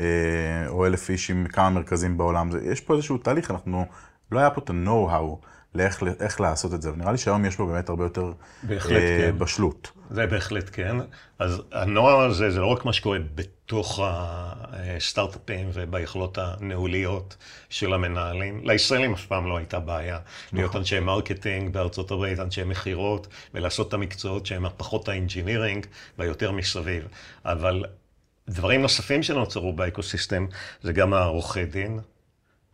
אה, 0.00 0.68
או 0.68 0.86
אלף 0.86 1.10
איש 1.10 1.30
עם 1.30 1.46
כמה 1.46 1.70
מרכזים 1.70 2.16
בעולם. 2.16 2.50
יש 2.62 2.80
פה 2.80 2.94
איזשהו 2.94 3.18
תהליך, 3.18 3.50
אנחנו, 3.50 3.86
לא 4.32 4.38
היה 4.38 4.50
פה 4.50 4.60
את 4.64 4.70
ה-know-how 4.70 5.46
לאיך 5.74 6.40
לעשות 6.40 6.74
את 6.74 6.82
זה, 6.82 6.92
ונראה 6.92 7.12
לי 7.12 7.18
שהיום 7.18 7.44
יש 7.44 7.56
פה 7.56 7.66
באמת 7.66 7.88
הרבה 7.88 8.04
יותר 8.04 8.32
בהחלט 8.62 9.02
אה, 9.02 9.18
כן. 9.18 9.38
בשלות. 9.38 9.90
זה 10.10 10.26
בהחלט 10.26 10.70
כן. 10.72 10.96
אז 11.38 11.62
הנוער 11.72 12.20
הזה, 12.20 12.50
זה 12.50 12.60
לא 12.60 12.66
רק 12.66 12.84
מה 12.84 12.92
שקורה 12.92 13.18
בתוך 13.34 14.00
הסטארט-אפים 14.02 15.70
וביכולות 15.72 16.38
הניהוליות 16.38 17.36
של 17.68 17.92
המנהלים. 17.92 18.60
לישראלים 18.64 19.12
אף 19.12 19.26
פעם 19.26 19.46
לא 19.46 19.56
הייתה 19.56 19.78
בעיה 19.78 20.18
נכון. 20.46 20.58
להיות 20.58 20.76
אנשי 20.76 21.00
marketing 21.00 21.72
בארצות 21.72 22.10
הברית, 22.10 22.38
אנשי 22.38 22.64
מכירות, 22.64 23.26
ולעשות 23.54 23.88
את 23.88 23.94
המקצועות 23.94 24.46
שהם 24.46 24.66
פחות 24.76 25.08
ה 25.08 25.14
engineering 25.14 25.86
והיותר 26.18 26.52
מסביב. 26.52 27.08
אבל 27.44 27.84
דברים 28.48 28.82
נוספים 28.82 29.22
שנוצרו 29.22 29.72
באקוסיסטם 29.72 30.46
זה 30.82 30.92
גם 30.92 31.14
העורכי 31.14 31.64
דין, 31.64 32.00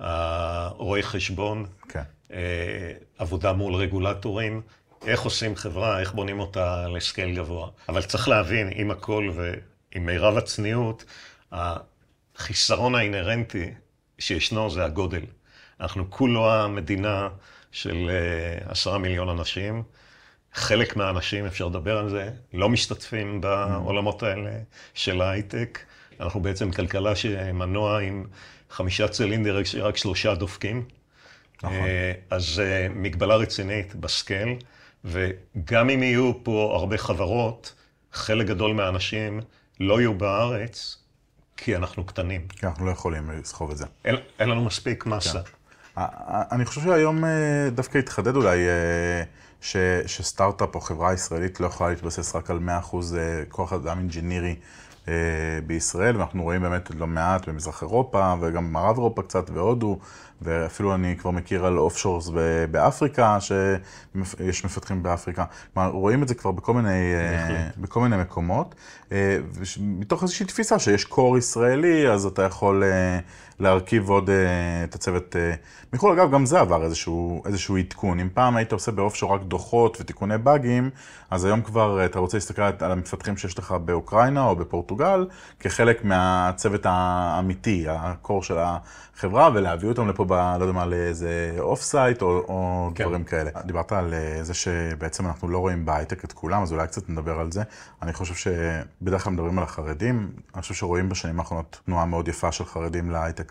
הרואי 0.01 1.03
חשבון, 1.03 1.67
כן. 1.89 2.03
אה, 2.33 2.93
עבודה 3.19 3.53
מול 3.53 3.75
רגולטורים. 3.75 4.63
איך 5.07 5.21
עושים 5.21 5.57
חברה, 5.57 6.01
איך 6.01 6.13
בונים 6.13 6.41
אותה 6.41 6.89
לסקייל 6.89 7.37
גבוה. 7.37 7.69
אבל 7.89 8.03
צריך 8.03 8.29
להבין, 8.29 8.71
עם 8.75 8.91
הכל 8.91 9.31
ועם 9.35 10.07
מירב 10.07 10.37
הצניעות, 10.37 11.05
החיסרון 11.53 12.95
האינהרנטי 12.95 13.71
שישנו 14.19 14.71
זה 14.71 14.85
הגודל. 14.85 15.23
אנחנו 15.81 16.11
כולו 16.11 16.53
המדינה 16.53 17.29
של 17.73 18.11
אה, 18.11 18.71
עשרה 18.71 18.99
מיליון 18.99 19.29
אנשים. 19.29 19.83
חלק 20.55 20.97
מהאנשים, 20.97 21.47
אפשר 21.47 21.67
לדבר 21.67 21.99
על 21.99 22.09
זה, 22.09 22.31
לא 22.55 22.69
משתתפים 22.69 23.41
בעולמות 23.41 24.23
האלה 24.23 24.51
של 24.95 25.21
ההייטק. 25.21 25.79
אנחנו 26.21 26.41
בעצם 26.41 26.73
כלכלה 26.73 27.17
שמנוע 27.17 28.01
עם 28.01 28.27
חמישה 28.71 29.09
צילינדר, 29.09 29.61
רק 29.83 29.97
שלושה 29.97 30.35
דופקים. 30.35 30.85
נכון. 31.63 31.73
אה, 31.73 32.13
אז 32.31 32.63
אה, 32.65 32.87
מגבלה 32.95 33.37
רצינית 33.37 33.95
בסקייל. 33.95 34.57
וגם 35.07 35.91
אם 35.91 36.03
יהיו 36.03 36.33
פה 36.43 36.73
הרבה 36.77 36.99
חברות, 36.99 37.75
חלק 38.13 38.47
גדול 38.47 38.75
מהאנשים 38.75 39.41
לא 39.81 40.01
יהיו 40.01 40.15
בארץ, 40.15 40.99
כי 41.57 41.77
אנחנו 41.77 42.05
קטנים. 42.05 42.49
כי 42.49 42.67
אנחנו 42.67 42.87
לא 42.87 42.91
יכולים 42.91 43.31
לסחוב 43.31 43.71
את 43.71 43.77
זה. 43.77 43.87
אין, 44.05 44.17
אין 44.39 44.49
לנו 44.49 44.65
מספיק 44.65 45.07
מסה. 45.07 45.43
כן. 45.43 45.51
אני 46.53 46.65
חושב 46.65 46.81
שהיום 46.81 47.25
אה, 47.25 47.71
דווקא 47.71 47.99
התחדד 47.99 48.37
אולי 48.37 48.69
אה, 48.69 49.23
ש, 49.61 49.77
שסטארט-אפ 50.07 50.75
או 50.75 50.81
חברה 50.81 51.15
ישראלית 51.15 51.61
לא 51.61 51.67
יכולה 51.67 51.91
להתבסס 51.91 52.37
רק 52.37 52.51
על 52.51 52.59
100% 52.59 52.97
אה, 53.17 53.43
כוח 53.49 53.73
אדם 53.73 53.99
engineering 53.99 54.55
בישראל, 55.67 56.17
ואנחנו 56.17 56.43
רואים 56.43 56.63
באמת 56.63 56.91
לא 56.95 57.07
מעט 57.07 57.49
במזרח 57.49 57.83
אירופה, 57.83 58.35
וגם 58.41 58.69
במערב 58.69 58.97
אירופה 58.97 59.23
קצת, 59.23 59.51
והודו, 59.51 59.99
ואפילו 60.43 60.95
אני 60.95 61.17
כבר 61.17 61.31
מכיר 61.31 61.67
על 61.67 61.79
offshores 61.79 62.31
באפריקה, 62.71 63.39
שיש 63.41 64.65
מפתחים 64.65 65.03
באפריקה. 65.03 65.45
כלומר, 65.75 65.91
רואים 65.91 66.23
את 66.23 66.29
זה 66.29 66.35
כבר 66.35 66.51
בכל 66.51 66.75
מיני, 66.75 67.15
אה, 67.15 67.69
בכל 67.79 68.01
מיני 68.01 68.17
מקומות, 68.17 68.75
אה, 69.13 69.39
מתוך 69.81 70.23
איזושהי 70.23 70.47
תפיסה 70.47 70.79
שיש 70.79 71.05
core 71.05 71.39
ישראלי, 71.39 72.11
אז 72.11 72.27
אתה 72.27 72.43
יכול 72.43 72.85
אה, 72.85 73.19
להרכיב 73.61 74.09
עוד 74.09 74.31
את 74.85 74.95
הצוות 74.95 75.37
מחו"ל. 75.93 76.21
אגב, 76.21 76.33
גם 76.33 76.47
זה 76.47 76.61
עבר 76.61 76.83
איזשהו, 76.83 77.43
איזשהו 77.47 77.77
עדכון. 77.77 78.21
אם 78.21 78.29
פעם 78.35 78.57
היית 78.57 78.73
עושה 78.73 78.93
ב 78.93 79.15
offshore 79.15 79.35
רק 79.35 79.43
דוחות 79.43 79.97
ותיקוני 80.01 80.39
באגים, 80.39 80.91
אז 81.31 81.45
היום 81.45 81.63
כבר 81.63 82.05
אתה 82.05 82.19
רוצה 82.19 82.37
להסתכל 82.37 82.63
על 82.63 82.93
המפתחים 82.93 83.37
שיש 83.37 83.59
לך 83.59 83.73
באוקראינה 83.73 84.45
או 84.45 84.57
בפורטוגל. 84.57 85.27
כחלק 85.61 86.05
מהצוות 86.05 86.81
האמיתי, 86.85 87.85
ה 87.89 88.00
core 88.00 88.43
של 88.43 88.57
החברה, 88.59 89.51
ולהביא 89.55 89.89
אותם 89.89 90.09
לפה, 90.09 90.25
ב, 90.25 90.33
לא 90.33 90.65
יודע 90.65 90.73
מה, 90.73 90.87
לאיזה 90.87 91.57
offsite 91.59 92.23
או, 92.23 92.29
או 92.29 92.91
כן. 92.95 93.05
דברים 93.05 93.25
כאלה. 93.25 93.51
דיברת 93.65 93.93
על 93.93 94.15
זה 94.43 94.55
שבעצם 94.55 95.27
אנחנו 95.27 95.49
לא 95.49 95.59
רואים 95.59 95.85
בהייטק 95.85 96.25
את 96.25 96.33
כולם, 96.33 96.63
אז 96.63 96.73
אולי 96.73 96.87
קצת 96.87 97.09
נדבר 97.09 97.41
על 97.41 97.53
זה. 97.53 97.63
אני 98.03 98.13
חושב 98.13 98.35
שבדרך 98.35 99.25
כלל 99.25 99.33
מדברים 99.33 99.59
על 99.59 99.65
החרדים, 99.65 100.31
אני 100.55 100.63
חושב 100.63 100.75
שרואים 100.75 101.09
בשנים 101.09 101.39
האחרונות 101.39 101.81
תנועה 101.85 102.07
מאוד 102.07 102.29
יפה 102.29 102.53
של 102.53 102.65
חרדים 102.65 103.11
להייטק 103.11 103.46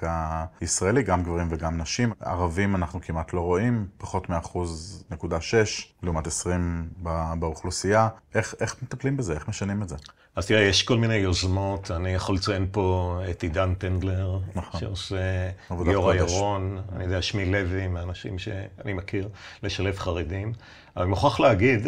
הישראלי, 0.61 1.03
גם 1.03 1.23
גברים 1.23 1.47
וגם 1.51 1.81
נשים. 1.81 2.13
ערבים 2.19 2.75
אנחנו 2.75 3.01
כמעט 3.01 3.33
לא 3.33 3.41
רואים, 3.41 3.87
פחות 3.97 4.29
מאחוז 4.29 5.03
נקודה 5.11 5.41
שש, 5.41 5.93
לעומת 6.03 6.27
עשרים 6.27 6.89
באוכלוסייה. 7.39 8.09
איך, 8.35 8.55
איך 8.59 8.75
מטפלים 8.83 9.17
בזה? 9.17 9.33
איך 9.33 9.47
משנים 9.47 9.81
את 9.81 9.89
זה? 9.89 9.95
אז 10.35 10.47
תראה, 10.47 10.61
יש 10.61 10.83
כל 10.83 10.97
מיני 10.97 11.15
יוזמות, 11.15 11.91
אני 11.91 12.09
יכול 12.09 12.35
לציין 12.35 12.67
פה 12.71 13.19
את 13.29 13.43
עידן 13.43 13.73
טנדלר, 13.73 14.39
נכון. 14.55 14.79
שעושה 14.79 15.49
יורא 15.85 16.15
ירון, 16.15 16.81
אני 16.95 17.03
יודע, 17.03 17.21
שמי 17.21 17.45
לוי, 17.45 17.87
מהאנשים 17.87 18.39
שאני 18.39 18.93
מכיר, 18.93 19.29
לשלב 19.63 19.97
חרדים. 19.97 20.53
אבל 20.95 21.03
אני 21.03 21.09
מוכרח 21.09 21.39
להגיד 21.39 21.87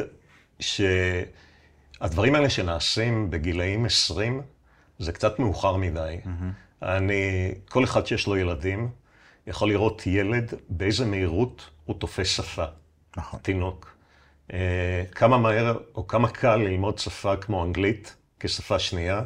שהדברים 0.60 2.36
האלה 2.36 2.50
שנעשים 2.50 3.30
בגילאים 3.30 3.86
20, 3.86 4.42
זה 5.00 5.12
קצת 5.12 5.40
מאוחר 5.40 5.76
מדי. 5.76 6.18
Mm-hmm. 6.24 6.67
אני, 6.82 7.52
כל 7.70 7.84
אחד 7.84 8.08
שיש 8.08 8.28
לו 8.28 8.38
ילדים, 8.38 8.90
יכול 9.48 9.70
לראות 9.70 10.08
ילד 10.08 10.54
באיזה 10.70 11.06
מהירות 11.06 11.70
הוא 11.86 12.00
תופס 12.00 12.28
שפה. 12.28 12.66
נכון. 13.18 13.40
תינוק. 13.44 13.98
אה, 14.54 15.04
כמה 15.12 15.38
מהר 15.38 15.78
או 15.96 16.08
כמה 16.08 16.30
קל 16.30 16.56
ללמוד 16.56 17.00
שפה 17.00 17.36
כמו 17.36 17.66
אנגלית 17.66 18.16
כשפה 18.40 18.80
שנייה 18.80 19.22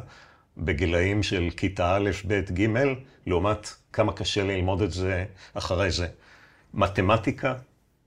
בגילאים 0.56 1.22
של 1.22 1.48
כיתה 1.56 1.96
א', 1.96 2.10
ב', 2.26 2.34
ג', 2.34 2.68
לעומת 3.26 3.74
כמה 3.92 4.12
קשה 4.12 4.44
ללמוד 4.44 4.82
את 4.82 4.92
זה 4.92 5.24
אחרי 5.54 5.90
זה. 5.90 6.08
מתמטיקה, 6.74 7.54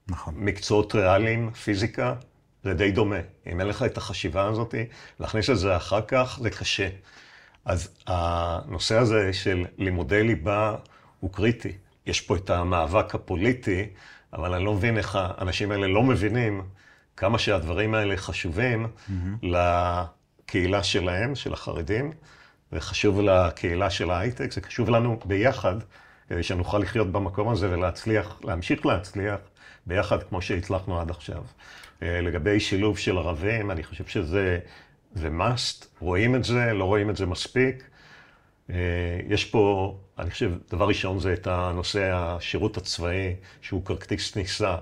נכון. 0.07 0.33
מקצועות 0.37 0.95
ריאליים, 0.95 1.51
פיזיקה, 1.51 2.15
זה 2.63 2.73
די 2.73 2.91
דומה. 2.91 3.19
אם 3.51 3.59
אין 3.59 3.67
לך 3.67 3.83
את 3.83 3.97
החשיבה 3.97 4.47
הזאת, 4.47 4.75
להכניס 5.19 5.49
את 5.49 5.57
זה 5.57 5.77
אחר 5.77 6.01
כך, 6.01 6.39
זה 6.41 6.49
קשה. 6.49 6.89
אז 7.65 7.89
הנושא 8.07 8.97
הזה 8.97 9.33
של 9.33 9.65
לימודי 9.77 10.23
ליבה 10.23 10.75
הוא 11.19 11.33
קריטי. 11.33 11.71
יש 12.05 12.21
פה 12.21 12.35
את 12.35 12.49
המאבק 12.49 13.15
הפוליטי, 13.15 13.85
אבל 14.33 14.53
אני 14.53 14.65
לא 14.65 14.73
מבין 14.73 14.97
איך 14.97 15.17
האנשים 15.21 15.71
האלה 15.71 15.87
לא 15.87 16.03
מבינים 16.03 16.61
כמה 17.17 17.39
שהדברים 17.39 17.93
האלה 17.93 18.17
חשובים 18.17 18.85
mm-hmm. 18.85 19.45
לקהילה 19.45 20.83
שלהם, 20.83 21.35
של 21.35 21.53
החרדים, 21.53 22.11
זה 22.71 22.79
חשוב 22.79 23.21
לקהילה 23.21 23.89
של 23.89 24.11
ההייטק, 24.11 24.51
זה 24.51 24.61
חשוב 24.61 24.89
לנו 24.89 25.19
ביחד, 25.25 25.75
כדי 26.29 26.43
שנוכל 26.43 26.77
לחיות 26.77 27.11
במקום 27.11 27.49
הזה 27.49 27.71
ולהצליח, 27.71 28.39
להמשיך 28.43 28.85
להצליח 28.85 29.39
ביחד 29.85 30.23
כמו 30.23 30.41
שהצלחנו 30.41 31.01
עד 31.01 31.09
עכשיו. 31.09 31.43
אה, 32.03 32.21
לגבי 32.21 32.59
שילוב 32.59 32.97
של 32.97 33.17
ערבים, 33.17 33.71
אני 33.71 33.83
חושב 33.83 34.05
שזה 34.05 34.59
זה 35.15 35.29
must, 35.29 35.85
רואים 35.99 36.35
את 36.35 36.43
זה, 36.43 36.73
לא 36.73 36.83
רואים 36.83 37.09
את 37.09 37.15
זה 37.15 37.25
מספיק. 37.25 37.83
אה, 38.69 38.75
יש 39.27 39.45
פה, 39.45 39.95
אני 40.19 40.31
חושב, 40.31 40.51
דבר 40.71 40.87
ראשון 40.87 41.19
זה 41.19 41.33
את 41.33 41.47
הנושא 41.47 42.11
השירות 42.13 42.77
הצבאי, 42.77 43.35
שהוא 43.61 43.85
כרטיס 43.85 44.31
כניסה 44.31 44.75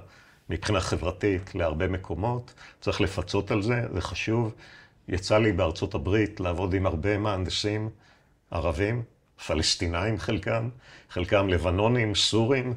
מבחינה 0.49 0.79
חברתית 0.79 1.55
להרבה 1.55 1.87
מקומות. 1.87 2.53
צריך 2.81 3.01
לפצות 3.01 3.51
על 3.51 3.61
זה, 3.61 3.81
זה 3.93 4.01
חשוב. 4.01 4.53
יצא 5.07 5.37
לי 5.37 5.51
בארצות 5.51 5.93
הברית 5.93 6.39
לעבוד 6.39 6.73
עם 6.73 6.85
הרבה 6.85 7.17
מהנדסים 7.17 7.89
ערבים, 8.51 9.03
פלסטינאים 9.47 10.17
חלקם, 10.17 10.69
חלקם 11.09 11.47
לבנונים, 11.47 12.15
סורים, 12.15 12.73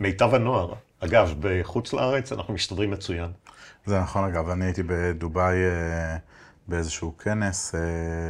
מיטב 0.00 0.34
הנוער. 0.34 0.74
אגב, 1.00 1.34
בחוץ 1.40 1.92
לארץ 1.92 2.32
אנחנו 2.32 2.54
מסתדרים 2.54 2.90
מצוין. 2.90 3.30
זה 3.86 4.00
נכון, 4.00 4.24
אגב, 4.24 4.48
אני 4.48 4.64
הייתי 4.64 4.82
בדובאי 4.82 5.56
אה, 5.56 6.16
באיזשהו 6.68 7.18
כנס 7.18 7.74
אה, 7.74 7.80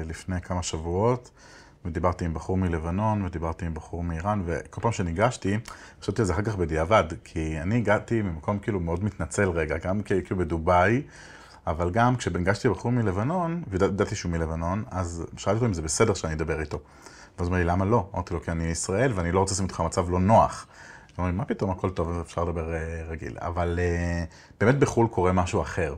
לפני 0.05 0.41
כמה 0.41 0.63
שבועות. 0.63 1.31
ודיברתי 1.87 2.25
עם 2.25 2.35
בחור 2.35 2.57
מלבנון, 2.57 3.25
ודיברתי 3.25 3.67
עם 3.67 3.75
בחור 3.75 4.03
מאיראן, 4.03 4.43
וכל 4.45 4.81
פעם 4.81 4.93
שניגשתי, 4.93 5.59
חשבתי 6.03 6.23
על 6.23 6.27
זה 6.27 6.33
אחר 6.33 6.43
כך 6.43 6.57
בדיעבד, 6.57 7.05
כי 7.25 7.61
אני 7.61 7.77
הגעתי 7.77 8.23
ממקום 8.23 8.59
כאילו 8.59 8.81
מאוד 8.81 9.05
מתנצל 9.05 9.51
רגע, 9.51 9.79
גם 9.79 10.03
כאילו 10.03 10.37
בדובאי, 10.37 11.03
אבל 11.67 11.91
גם 11.91 12.17
כשניגשתי 12.17 12.69
לבחור 12.69 12.93
מלבנון, 12.93 13.63
וידעתי 13.69 14.15
שהוא 14.15 14.33
מלבנון, 14.33 14.85
אז 14.91 15.27
שאלתי 15.37 15.57
אותו 15.57 15.67
אם 15.67 15.75
זה 15.75 15.83
בסדר 15.83 16.15
שאני 16.15 16.35
אדבר 16.35 16.61
איתו. 16.61 16.79
ואז 17.39 17.47
אומר 17.47 17.59
לי, 17.59 17.65
למה 17.65 17.85
לא? 17.85 18.09
אמרתי 18.15 18.35
לו, 18.35 18.43
כי 18.43 18.51
אני 18.51 18.65
ישראל, 18.65 19.13
ואני 19.15 19.33
לא 19.33 19.41
רוצה 19.41 19.55
לשים 19.55 19.65
אותך 19.65 19.81
במצב 19.81 20.11
לא 20.11 20.21
נוח. 20.21 20.67
לי, 21.19 21.33
מה 21.33 21.45
פתאום, 21.45 21.71
הכל 21.71 21.91
טוב, 21.91 22.21
אפשר 22.21 22.45
לדבר 22.45 22.75
אה, 22.75 23.03
רגיל. 23.09 23.37
אבל 23.41 23.79
אה, 23.83 24.25
באמת 24.61 24.79
בחו"ל 24.79 25.09
קורה 25.09 25.33
משהו 25.33 25.63
אחר. 25.63 25.95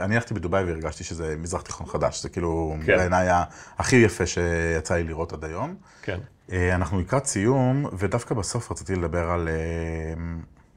אני 0.00 0.14
הלכתי 0.14 0.34
בדובאי 0.34 0.64
והרגשתי 0.64 1.04
שזה 1.04 1.36
מזרח 1.38 1.62
תיכון 1.62 1.86
חדש, 1.86 2.22
זה 2.22 2.28
כאילו 2.28 2.76
כן. 2.86 2.96
בעיניי 2.96 3.28
הכי 3.78 3.96
יפה 3.96 4.26
שיצא 4.26 4.94
לי 4.94 5.04
לראות 5.04 5.32
עד 5.32 5.44
היום. 5.44 5.74
כן. 6.02 6.18
אה, 6.52 6.74
אנחנו 6.74 7.00
לקראת 7.00 7.26
סיום, 7.26 7.86
ודווקא 7.98 8.34
בסוף 8.34 8.72
רציתי 8.72 8.94
לדבר 8.94 9.30
על 9.30 9.48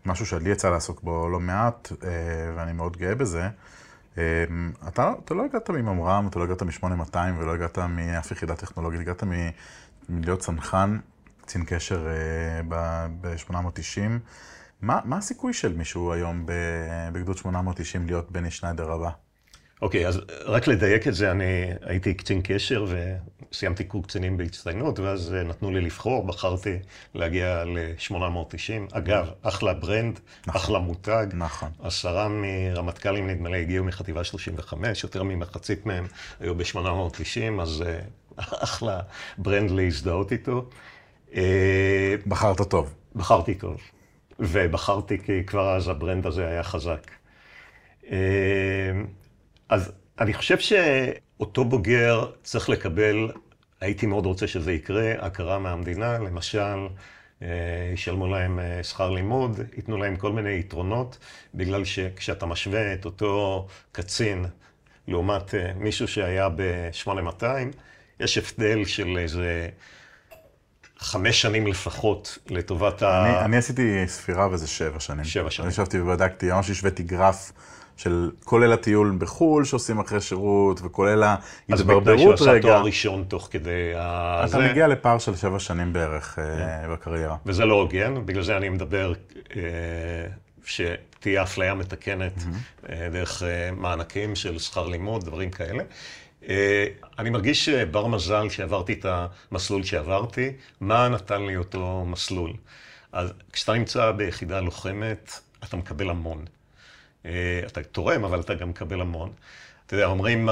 משהו 0.05 0.25
שלי 0.25 0.49
יצא 0.49 0.69
לעסוק 0.69 1.01
בו 1.03 1.29
לא 1.29 1.39
מעט, 1.39 1.91
ואני 2.55 2.73
מאוד 2.73 2.97
גאה 2.97 3.15
בזה. 3.15 3.49
אתה, 4.87 5.13
אתה 5.25 5.33
לא 5.33 5.45
הגעת 5.45 5.69
מממר"ם, 5.69 6.27
אתה 6.27 6.39
לא 6.39 6.43
הגעת 6.43 6.63
מ-8200 6.63 7.15
ולא 7.37 7.53
הגעת 7.53 7.79
מאף 7.79 8.31
יחידה 8.31 8.55
טכנולוגית, 8.55 8.99
הגעת 8.99 9.23
מלהיות 10.09 10.39
צנחן, 10.39 10.97
קצין 11.41 11.63
קשר 11.65 12.07
ב-890. 12.67 14.19
מה, 14.81 14.99
מה 15.05 15.17
הסיכוי 15.17 15.53
של 15.53 15.73
מישהו 15.73 16.13
היום 16.13 16.45
בגדוד 17.13 17.37
890 17.37 18.05
להיות 18.05 18.31
בני 18.31 18.51
שניידר 18.51 18.91
הבא? 18.91 19.09
אוקיי, 19.81 20.05
okay, 20.05 20.07
אז 20.07 20.21
רק 20.45 20.67
לדייק 20.67 21.07
את 21.07 21.13
זה, 21.13 21.31
אני 21.31 21.65
הייתי 21.81 22.13
קצין 22.13 22.41
קשר 22.43 22.85
וסיימתי 23.51 23.83
קור 23.83 24.03
קצינים 24.03 24.37
בהצטיינות, 24.37 24.99
ואז 24.99 25.33
נתנו 25.45 25.71
לי 25.71 25.81
לבחור, 25.81 26.25
בחרתי 26.25 26.77
להגיע 27.13 27.63
ל-890. 27.63 28.97
אגב, 28.97 29.29
אחלה 29.41 29.73
ברנד, 29.73 30.19
נכון, 30.47 30.61
אחלה 30.61 30.79
מותג. 30.79 31.27
נכון. 31.33 31.69
עשרה 31.83 32.27
מרמטכ"לים, 32.29 33.29
נדמה 33.29 33.49
לי, 33.49 33.61
הגיעו 33.61 33.85
מחטיבה 33.85 34.23
35, 34.23 35.03
יותר 35.03 35.23
ממחצית 35.23 35.85
מהם 35.85 36.07
היו 36.39 36.55
ב-890, 36.55 37.61
אז 37.61 37.83
אה, 37.87 37.99
אחלה 38.63 38.99
brand 39.37 39.71
להזדהות 39.71 40.31
איתו. 40.31 40.69
אה, 41.35 42.15
בחרת 42.27 42.61
טוב. 42.69 42.93
בחרתי 43.15 43.55
טוב. 43.55 43.77
ובחרתי 44.41 45.17
כי 45.19 45.43
כבר 45.45 45.75
אז 45.75 45.87
ה 45.87 45.93
brand 45.93 46.25
הזה 46.25 46.47
היה 46.47 46.63
חזק. 46.63 47.11
אה, 48.11 48.91
אז 49.69 49.91
אני 50.19 50.33
חושב 50.33 50.59
שאותו 50.59 51.65
בוגר 51.65 52.31
צריך 52.43 52.69
לקבל, 52.69 53.31
הייתי 53.81 54.05
מאוד 54.05 54.25
רוצה 54.25 54.47
שזה 54.47 54.71
יקרה, 54.73 55.13
הכרה 55.19 55.59
מהמדינה, 55.59 56.19
למשל, 56.19 56.87
אה, 57.41 57.91
ישלמו 57.93 58.27
להם 58.27 58.59
אה, 58.59 58.83
שכר 58.83 59.09
לימוד, 59.09 59.59
ייתנו 59.75 59.97
להם 59.97 60.15
כל 60.15 60.31
מיני 60.31 60.59
יתרונות, 60.59 61.17
בגלל 61.53 61.85
שכשאתה 61.85 62.45
משווה 62.45 62.93
את 62.93 63.05
אותו 63.05 63.67
קצין 63.91 64.45
לעומת 65.07 65.53
מישהו 65.75 66.07
שהיה 66.07 66.49
ב-8200, 66.49 67.43
יש 68.19 68.37
הבדל 68.37 68.85
של 68.85 69.17
איזה 69.17 69.69
חמש 71.01 71.41
שנים 71.41 71.67
לפחות 71.67 72.37
לטובת 72.49 73.01
ה... 73.01 73.25
אני, 73.25 73.45
אני 73.45 73.57
עשיתי 73.57 74.07
ספירה 74.07 74.47
וזה 74.51 74.67
שבע 74.67 74.99
שנים. 74.99 75.25
שבע 75.25 75.51
שנים. 75.51 75.65
אני 75.65 75.73
ישבתי 75.73 75.99
ובדקתי, 75.99 76.51
ממש 76.51 76.69
השוויתי 76.69 77.03
גרף 77.03 77.51
של 77.97 78.31
כולל 78.43 78.73
הטיול 78.73 79.15
בחו"ל 79.17 79.65
שעושים 79.65 79.99
אחרי 79.99 80.21
שירות, 80.21 80.81
וכולל 80.83 81.23
ההתברברות 81.23 81.67
רגע. 81.69 81.73
אז 81.73 81.83
בגלל 81.83 82.17
שהוא 82.17 82.33
עשה 82.33 82.61
תואר 82.61 82.83
ראשון 82.83 83.23
תוך 83.27 83.47
כדי 83.51 83.93
ה... 83.97 84.45
אתה 84.45 84.59
מגיע 84.59 84.87
לפער 84.87 85.19
של 85.19 85.35
שבע 85.35 85.59
שנים 85.59 85.93
בערך 85.93 86.39
אה, 86.39 86.43
כן. 86.45 86.93
בקריירה. 86.93 87.35
וזה 87.45 87.65
לא 87.65 87.73
הוגן, 87.73 88.25
בגלל 88.25 88.43
זה 88.43 88.57
אני 88.57 88.69
מדבר 88.69 89.13
אה, 89.55 89.61
שתהיה 90.65 91.43
אפליה 91.43 91.73
מתקנת 91.73 92.43
אה, 92.89 93.07
דרך 93.11 93.43
מענקים 93.77 94.35
של 94.35 94.59
שכר 94.59 94.87
לימוד, 94.87 95.25
דברים 95.25 95.49
כאלה. 95.49 95.83
אה, 96.49 96.87
אני 97.19 97.29
מרגיש 97.29 97.69
בר 97.69 98.07
מזל 98.07 98.49
שעברתי 98.49 98.93
את 98.93 99.05
המסלול 99.05 99.83
שעברתי, 99.83 100.51
מה 100.81 101.09
נתן 101.09 101.45
לי 101.45 101.57
אותו 101.57 102.05
מסלול. 102.05 102.53
אז 103.11 103.33
כשאתה 103.53 103.73
נמצא 103.73 104.11
ביחידה 104.11 104.59
לוחמת, 104.59 105.31
אתה 105.63 105.77
מקבל 105.77 106.09
המון. 106.09 106.45
אה, 107.25 107.61
אתה 107.67 107.83
תורם, 107.83 108.23
אבל 108.23 108.39
אתה 108.39 108.53
גם 108.53 108.69
מקבל 108.69 109.01
המון. 109.01 109.31
אתה 109.85 109.95
יודע, 109.95 110.05
אומרים, 110.05 110.49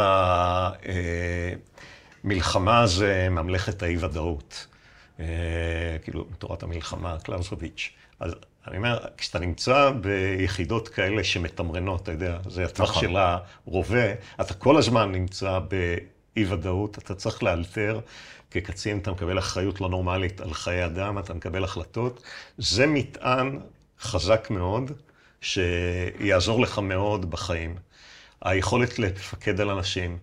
מלחמה 2.23 2.87
זה 2.87 3.27
ממלכת 3.31 3.83
האי-ודאות. 3.83 4.67
אה, 5.19 5.25
כאילו, 6.03 6.23
תורת 6.23 6.63
המלחמה, 6.63 7.17
קלאוסוביץ'. 7.23 7.91
אז 8.19 8.35
אני 8.67 8.77
אומר, 8.77 8.99
כשאתה 9.17 9.39
נמצא 9.39 9.91
ביחידות 10.01 10.87
כאלה 10.87 11.23
שמתמרנות, 11.23 12.01
אתה 12.01 12.11
יודע, 12.11 12.37
זה 12.49 12.65
הטווח 12.65 12.89
נכון. 12.89 13.01
של 13.01 13.17
הרובה, 13.17 14.13
אתה 14.41 14.53
כל 14.53 14.77
הזמן 14.77 15.11
נמצא 15.11 15.59
אי-ודאות, 16.37 16.97
אתה 16.97 17.15
צריך 17.15 17.43
לאלתר. 17.43 17.99
כקצין 18.51 18.97
אתה 18.97 19.11
מקבל 19.11 19.39
אחריות 19.39 19.81
לא 19.81 19.89
נורמלית 19.89 20.41
על 20.41 20.53
חיי 20.53 20.85
אדם, 20.85 21.19
אתה 21.19 21.33
מקבל 21.33 21.63
החלטות. 21.63 22.23
זה 22.57 22.87
מטען 22.87 23.59
חזק 24.01 24.47
מאוד, 24.49 24.91
שיעזור 25.41 26.61
לך 26.61 26.79
מאוד 26.79 27.31
בחיים. 27.31 27.75
היכולת 28.41 28.99
לפקד 28.99 29.61
על 29.61 29.69
אנשים. 29.69 30.17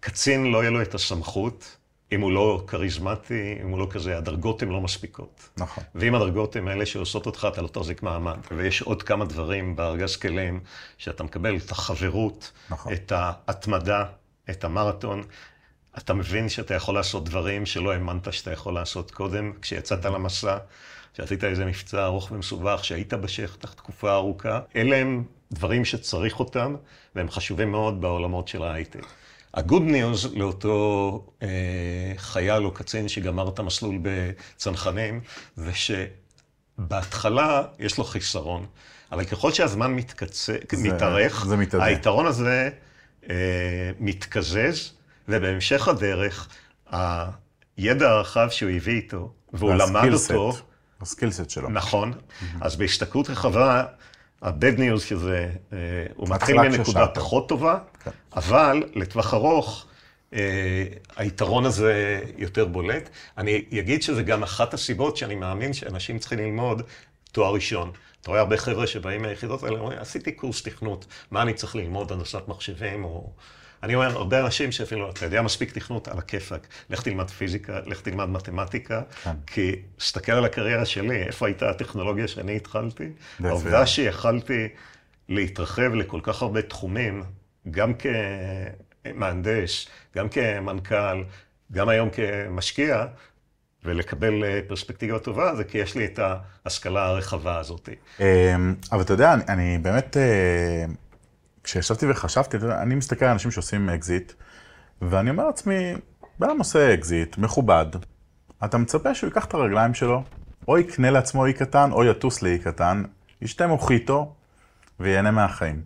קצין 0.00 0.44
לא 0.44 0.58
יהיה 0.58 0.70
לו 0.70 0.82
את 0.82 0.94
הסמכות, 0.94 1.76
אם 2.12 2.20
הוא 2.20 2.32
לא 2.32 2.64
כריזמטי, 2.66 3.58
אם 3.62 3.68
הוא 3.68 3.78
לא 3.78 3.86
כזה, 3.90 4.18
הדרגות 4.18 4.62
הן 4.62 4.68
לא 4.68 4.80
מספיקות. 4.80 5.48
נכון. 5.56 5.84
ואם 5.94 6.14
הדרגות 6.14 6.56
הן 6.56 6.68
אלה 6.68 6.86
שעושות 6.86 7.26
אותך, 7.26 7.48
אתה 7.52 7.62
לא 7.62 7.68
תחזיק 7.68 8.02
מעמד. 8.02 8.38
ויש 8.56 8.82
עוד 8.82 9.02
כמה 9.02 9.24
דברים 9.24 9.76
בארגז 9.76 10.16
כלים, 10.16 10.60
שאתה 10.98 11.24
מקבל 11.24 11.56
את 11.56 11.70
החברות, 11.70 12.52
נכון. 12.70 12.92
את 12.92 13.12
ההתמדה, 13.12 14.04
את 14.50 14.64
המרתון. 14.64 15.22
אתה 15.98 16.14
מבין 16.14 16.48
שאתה 16.48 16.74
יכול 16.74 16.94
לעשות 16.94 17.24
דברים 17.24 17.66
שלא 17.66 17.92
האמנת 17.92 18.32
שאתה 18.32 18.52
יכול 18.52 18.74
לעשות 18.74 19.10
קודם, 19.10 19.52
כשיצאת 19.62 20.04
למסע, 20.04 20.58
שעשית 21.16 21.44
איזה 21.44 21.64
מבצע 21.64 22.04
ארוך 22.04 22.30
ומסובך, 22.32 22.84
שהיית 22.84 23.14
בשטח 23.14 23.72
תקופה 23.72 24.14
ארוכה. 24.14 24.60
אלה 24.76 24.96
הם 24.96 25.24
דברים 25.52 25.84
שצריך 25.84 26.40
אותם, 26.40 26.74
והם 27.14 27.30
חשובים 27.30 27.70
מאוד 27.70 28.00
בעולמות 28.00 28.48
של 28.48 28.62
ההייטק. 28.62 29.06
ה 29.54 29.60
good 29.60 29.82
news 29.82 30.34
לאותו 30.34 31.26
אה, 31.42 31.48
חייל 32.16 32.64
או 32.64 32.70
קצין 32.70 33.08
שגמר 33.08 33.48
את 33.48 33.58
המסלול 33.58 33.98
בצנחנים, 34.02 35.20
זה 35.56 35.70
שבהתחלה 36.78 37.62
יש 37.78 37.98
לו 37.98 38.04
חיסרון, 38.04 38.66
אבל 39.12 39.24
ככל 39.24 39.52
שהזמן 39.52 39.94
מתקצ... 39.94 40.50
מתארך, 40.78 41.46
זה 41.46 41.56
מתאדה. 41.56 41.84
היתרון 41.84 42.26
הזה 42.26 42.70
אה, 43.30 43.90
מתקזז, 43.98 44.92
ובהמשך 45.28 45.88
הדרך, 45.88 46.48
הידע 47.76 48.10
הרחב 48.10 48.48
שהוא 48.50 48.70
הביא 48.70 48.94
איתו, 48.96 49.32
והוא 49.52 49.74
למד 49.74 49.94
וה 49.94 50.01
skill 50.01 50.17
set, 50.17 50.30
אותו, 50.30 50.58
הסקילסט 51.00 51.50
שלו. 51.50 51.70
נכון, 51.70 52.12
אז 52.60 52.76
בהסתכלות 52.76 53.30
רחבה, 53.30 53.84
ה-bad 54.42 54.78
news 54.78 55.00
שזה, 55.00 55.50
אה, 55.72 55.78
הוא 56.14 56.28
מתחיל 56.28 56.60
מנקודה. 56.60 57.06
פחות 57.06 57.48
טובה, 57.48 57.78
כן. 58.04 58.10
אבל 58.36 58.82
לטווח 58.94 59.34
ארוך, 59.34 59.86
אה, 60.32 60.84
היתרון 61.16 61.64
הזה 61.64 62.20
יותר 62.36 62.64
בולט. 62.64 63.08
אני 63.38 63.64
אגיד 63.78 64.02
שזה 64.02 64.22
גם 64.22 64.42
אחת 64.42 64.74
הסיבות 64.74 65.16
שאני 65.16 65.34
מאמין 65.34 65.72
שאנשים 65.72 66.18
צריכים 66.18 66.38
ללמוד 66.38 66.82
תואר 67.32 67.54
ראשון. 67.54 67.92
אתה 68.20 68.30
רואה 68.30 68.40
הרבה 68.40 68.56
חבר'ה 68.56 68.86
שבאים 68.86 69.22
מהיחידות 69.22 69.62
האלה, 69.62 69.78
אומרים, 69.78 69.98
עשיתי 69.98 70.32
קורס 70.32 70.62
תכנות, 70.62 71.06
מה 71.30 71.42
אני 71.42 71.54
צריך 71.54 71.76
ללמוד 71.76 72.12
הנדסת 72.12 72.48
מחשבים, 72.48 73.04
או... 73.04 73.32
אני 73.82 73.94
אומר, 73.94 74.16
הרבה 74.16 74.40
אנשים 74.40 74.72
שאפילו, 74.72 75.10
אתה 75.10 75.24
יודע 75.24 75.42
מספיק 75.42 75.72
תכנות 75.72 76.08
על 76.08 76.18
הכיפאק, 76.18 76.66
לך 76.90 77.02
תלמד 77.02 77.30
פיזיקה, 77.30 77.80
לך 77.86 78.00
תלמד 78.00 78.28
מתמטיקה, 78.28 79.02
כן. 79.24 79.30
כי 79.46 79.76
תסתכל 79.96 80.32
על 80.32 80.44
הקריירה 80.44 80.84
שלי, 80.84 81.22
איפה 81.22 81.46
הייתה 81.46 81.70
הטכנולוגיה 81.70 82.28
שאני 82.28 82.56
התחלתי? 82.56 83.08
העובדה. 83.44 83.86
שיכלתי 83.86 84.68
להתרחב 85.28 85.94
לכל 85.94 86.20
כך 86.22 86.42
הרבה 86.42 86.62
תחומים, 86.62 87.22
גם 87.70 87.92
כמהנדס, 89.04 89.86
גם 90.16 90.28
כמנכ"ל, 90.28 91.24
גם 91.72 91.88
היום 91.88 92.08
כמשקיע, 92.10 93.06
ולקבל 93.84 94.44
אה, 94.44 94.60
פרספקטיבה 94.68 95.18
טובה, 95.18 95.56
זה 95.56 95.64
כי 95.64 95.78
יש 95.78 95.94
לי 95.94 96.04
את 96.04 96.20
ההשכלה 96.64 97.06
הרחבה 97.06 97.58
הזאת. 97.58 97.88
אמ, 98.20 98.74
אבל 98.92 99.02
אתה 99.02 99.12
יודע, 99.12 99.34
אני, 99.48 99.78
באמת, 99.78 100.16
אה, 100.16 100.84
כשישבתי 101.64 102.10
וחשבתי, 102.10 102.56
אני 102.56 102.94
מסתכל 102.94 103.24
על 103.24 103.30
אנשים 103.30 103.50
שעושים 103.50 103.90
אקזיט, 103.90 104.32
ואני 105.02 105.30
אומר 105.30 105.46
לעצמי, 105.46 105.94
בן 106.38 106.48
אדם 106.48 106.58
עושה 106.58 106.94
אקזיט, 106.94 107.38
מכובד, 107.38 107.86
אתה 108.64 108.78
מצפה 108.78 109.14
שהוא 109.14 109.28
ייקח 109.28 109.44
את 109.44 109.54
הרגליים 109.54 109.94
שלו, 109.94 110.22
או 110.68 110.78
יקנה 110.78 111.10
לעצמו 111.10 111.46
אי 111.46 111.52
קטן, 111.52 111.92
או 111.92 112.04
יטוס 112.04 112.42
לאי 112.42 112.58
קטן, 112.58 113.02
ישתה 113.42 113.66
מוחיטו, 113.66 114.34
וייהנה 115.00 115.30
מהחיים. 115.30 115.82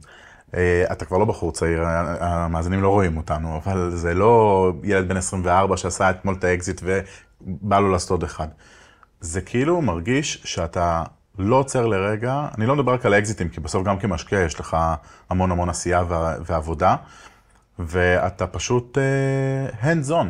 אה, 0.56 0.84
אתה 0.92 1.04
כבר 1.04 1.18
לא 1.18 1.24
בחור 1.24 1.52
צעיר, 1.52 1.82
ה- 1.84 2.16
המאזינים 2.44 2.82
לא 2.82 2.88
רואים 2.88 3.16
אותנו, 3.16 3.56
אבל 3.64 3.90
זה 3.90 4.14
לא 4.14 4.72
ילד 4.82 5.08
בן 5.08 5.16
24 5.16 5.76
שעשה 5.76 6.10
אתמול 6.10 6.34
את 6.38 6.44
האקזיט 6.44 6.80
ובא 6.84 7.78
לו 7.80 7.92
לעשות 7.92 8.10
עוד 8.10 8.22
אחד. 8.22 8.48
זה 9.20 9.40
כאילו 9.40 9.82
מרגיש 9.82 10.42
שאתה 10.44 11.02
לא 11.38 11.56
עוצר 11.56 11.86
לרגע, 11.86 12.48
אני 12.58 12.66
לא 12.66 12.76
מדבר 12.76 12.92
רק 12.92 13.06
על 13.06 13.14
האקזיטים, 13.14 13.48
כי 13.48 13.60
בסוף 13.60 13.84
גם 13.84 13.98
כמשקיע 13.98 14.40
יש 14.40 14.60
לך 14.60 14.76
המון 15.30 15.50
המון 15.50 15.68
עשייה 15.68 16.02
ועבודה, 16.46 16.96
ואתה 17.78 18.46
פשוט 18.46 18.98
uh, 18.98 19.84
hands 19.84 20.10
on. 20.10 20.26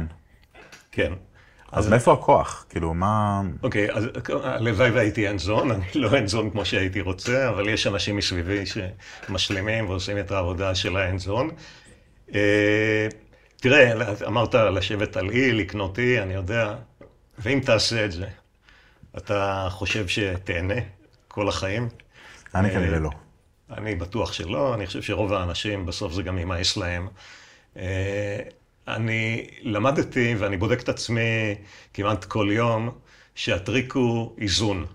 כן. 0.92 1.12
אז 1.72 1.88
מאיפה 1.88 2.12
הכוח? 2.12 2.66
כאילו, 2.68 2.94
מה... 2.94 3.42
אוקיי, 3.62 3.92
אז 3.92 4.04
הלוואי 4.42 4.90
והייתי 4.90 5.28
אנזון, 5.28 5.70
אני 5.70 5.84
לא 5.94 6.18
אנזון 6.18 6.50
כמו 6.50 6.64
שהייתי 6.64 7.00
רוצה, 7.00 7.48
אבל 7.48 7.68
יש 7.68 7.86
אנשים 7.86 8.16
מסביבי 8.16 8.64
שמשלימים 8.66 9.88
ועושים 9.88 10.18
את 10.18 10.30
העבודה 10.30 10.74
של 10.74 10.96
האנזון. 10.96 11.50
אה, 12.34 13.08
תראה, 13.56 13.92
אמרת 14.26 14.54
לשבת 14.54 15.16
על 15.16 15.30
אי, 15.30 15.52
לקנות 15.52 15.98
אי, 15.98 16.22
אני 16.22 16.34
יודע, 16.34 16.74
ואם 17.38 17.60
תעשה 17.64 18.04
את 18.04 18.12
זה, 18.12 18.26
אתה 19.16 19.66
חושב 19.70 20.08
שתהנה 20.08 20.80
כל 21.28 21.48
החיים? 21.48 21.88
אני 22.54 22.68
אה, 22.68 22.74
כנראה 22.74 22.98
לא. 22.98 23.10
אני 23.70 23.94
בטוח 23.94 24.32
שלא, 24.32 24.74
אני 24.74 24.86
חושב 24.86 25.02
שרוב 25.02 25.32
האנשים, 25.32 25.86
בסוף 25.86 26.12
זה 26.12 26.22
גם 26.22 26.38
יימאס 26.38 26.76
להם. 26.76 27.08
אני 28.88 29.46
למדתי, 29.62 30.34
ואני 30.38 30.56
בודק 30.56 30.80
את 30.80 30.88
עצמי 30.88 31.54
כמעט 31.94 32.24
כל 32.24 32.48
יום, 32.52 32.90
שהטריק 33.34 33.92
הוא 33.92 34.36
איזון. 34.38 34.86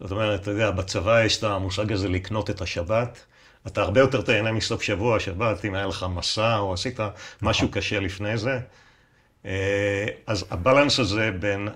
זאת 0.00 0.10
אומרת, 0.10 0.42
אתה 0.42 0.50
יודע, 0.50 0.70
בצבא 0.70 1.24
יש 1.24 1.38
את 1.38 1.44
המושג 1.44 1.92
הזה 1.92 2.08
לקנות 2.08 2.50
את 2.50 2.60
השבת. 2.60 3.24
אתה 3.66 3.82
הרבה 3.82 4.00
יותר 4.00 4.20
תהנה 4.20 4.52
מסוף 4.52 4.82
שבוע, 4.82 5.20
שבת, 5.20 5.64
אם 5.64 5.74
היה 5.74 5.86
לך 5.86 6.06
מסע 6.14 6.58
או 6.58 6.72
עשית 6.72 7.00
משהו 7.42 7.68
קשה 7.70 8.00
לפני 8.00 8.38
זה. 8.38 8.60
אה, 9.46 10.06
אז 10.26 10.44
הבלנס 10.50 10.98
הזה 10.98 11.30
בין 11.30 11.68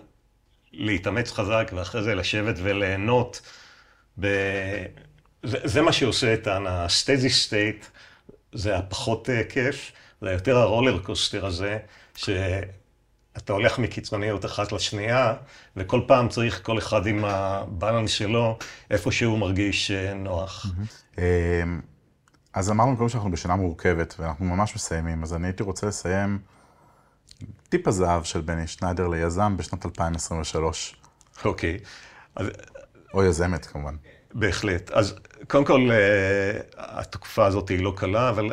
להתאמץ 0.72 1.32
חזק 1.32 1.70
ואחרי 1.74 2.03
זה 2.03 2.14
לשבת 2.14 2.55
וליהנות, 2.62 3.40
ב... 4.20 4.26
זה, 5.43 5.59
זה 5.64 5.82
מה 5.82 5.93
שעושה 5.93 6.34
את 6.34 6.47
ה-steady 6.47 7.49
state, 7.49 7.86
זה 8.53 8.76
הפחות 8.76 9.30
אה, 9.30 9.45
כיף, 9.45 9.93
זה 10.23 10.31
יותר 10.31 10.59
הרולר 10.59 10.99
קוסטר 10.99 11.47
הזה, 11.47 11.79
שאתה 12.14 13.53
הולך 13.53 13.79
מקיצוניות 13.79 14.45
אחת 14.45 14.73
לשנייה, 14.73 15.35
וכל 15.77 16.01
פעם 16.07 16.29
צריך 16.29 16.61
כל 16.62 16.79
אחד 16.79 17.07
עם 17.07 17.25
הבלנס 17.25 18.11
שלו, 18.11 18.59
איפה 18.91 19.12
שהוא 19.12 19.39
מרגיש 19.39 19.91
אה, 19.91 20.14
נוח. 20.14 20.66
אמ, 21.18 21.23
אז 22.55 22.70
אמרנו 22.70 22.97
קודם 22.97 23.09
שאנחנו 23.09 23.31
בשנה 23.31 23.57
מורכבת, 23.57 24.14
ואנחנו 24.18 24.45
ממש 24.45 24.75
מסיימים, 24.75 25.23
אז 25.23 25.35
אני 25.35 25.47
הייתי 25.47 25.62
רוצה 25.62 25.87
לסיים 25.87 26.39
טיפ 27.68 27.89
הזהב 27.89 28.25
של 28.25 28.41
בני 28.41 28.66
שניידר 28.66 29.09
ליזם 29.09 29.57
בשנת 29.57 29.87
2023, 29.87 30.97
אוקיי. 31.45 31.79
אז 32.37 32.47
או 33.14 33.25
יזמת 33.25 33.66
כמובן. 33.66 33.97
בהחלט. 34.35 34.91
אז 34.91 35.14
קודם 35.49 35.64
כל, 35.64 35.91
אה, 35.91 36.61
התקופה 36.77 37.47
הזאת 37.47 37.68
היא 37.68 37.83
לא 37.83 37.93
קלה, 37.97 38.29
אבל 38.29 38.53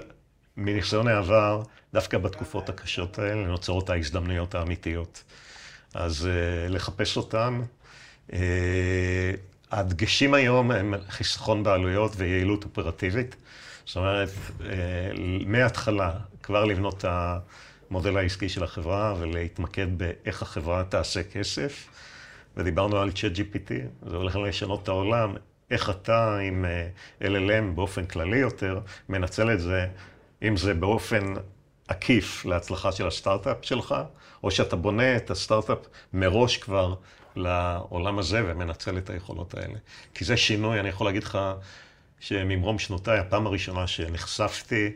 מניסיון 0.59 1.07
העבר, 1.07 1.61
דווקא 1.93 2.17
בתקופות 2.17 2.69
הקשות 2.69 3.19
האלה 3.19 3.47
נוצרות 3.47 3.89
ההזדמנויות 3.89 4.55
האמיתיות. 4.55 5.23
אז 5.93 6.27
אה, 6.27 6.69
לחפש 6.69 7.17
אותן. 7.17 7.61
אה, 8.33 9.31
הדגשים 9.71 10.33
היום 10.33 10.71
הם 10.71 10.93
חיסכון 11.09 11.63
בעלויות 11.63 12.11
ויעילות 12.15 12.63
אופרטיבית. 12.63 13.35
זאת 13.85 13.95
אומרת, 13.95 14.29
אה, 14.65 15.11
מההתחלה 15.45 16.11
כבר 16.43 16.65
לבנות 16.65 16.97
את 16.97 17.05
המודל 17.89 18.17
העסקי 18.17 18.49
של 18.49 18.63
החברה 18.63 19.15
ולהתמקד 19.19 19.87
באיך 19.97 20.41
החברה 20.41 20.83
תעשה 20.83 21.23
כסף. 21.23 21.87
ודיברנו 22.57 22.97
על 22.97 23.09
ChatGPT, 23.09 23.71
זה 24.09 24.15
הולך 24.15 24.35
לשנות 24.35 24.83
את 24.83 24.87
העולם. 24.87 25.35
איך 25.71 25.89
אתה 25.89 26.37
עם 26.37 26.65
LLM 27.21 27.75
באופן 27.75 28.05
כללי 28.05 28.37
יותר, 28.37 28.79
מנצל 29.09 29.53
את 29.53 29.59
זה, 29.59 29.87
אם 30.43 30.57
זה 30.57 30.73
באופן 30.73 31.33
עקיף 31.87 32.45
להצלחה 32.45 32.91
של 32.91 33.07
הסטארט-אפ 33.07 33.57
שלך, 33.61 33.95
או 34.43 34.51
שאתה 34.51 34.75
בונה 34.75 35.15
את 35.15 35.31
הסטארט-אפ 35.31 35.77
מראש 36.13 36.57
כבר 36.57 36.95
לעולם 37.35 38.19
הזה 38.19 38.41
ומנצל 38.45 38.97
את 38.97 39.09
היכולות 39.09 39.53
האלה. 39.53 39.77
כי 40.13 40.25
זה 40.25 40.37
שינוי, 40.37 40.79
אני 40.79 40.89
יכול 40.89 41.07
להגיד 41.07 41.23
לך 41.23 41.37
שממרום 42.19 42.79
שנותיי, 42.79 43.19
הפעם 43.19 43.47
הראשונה 43.47 43.87
שנחשפתי 43.87 44.91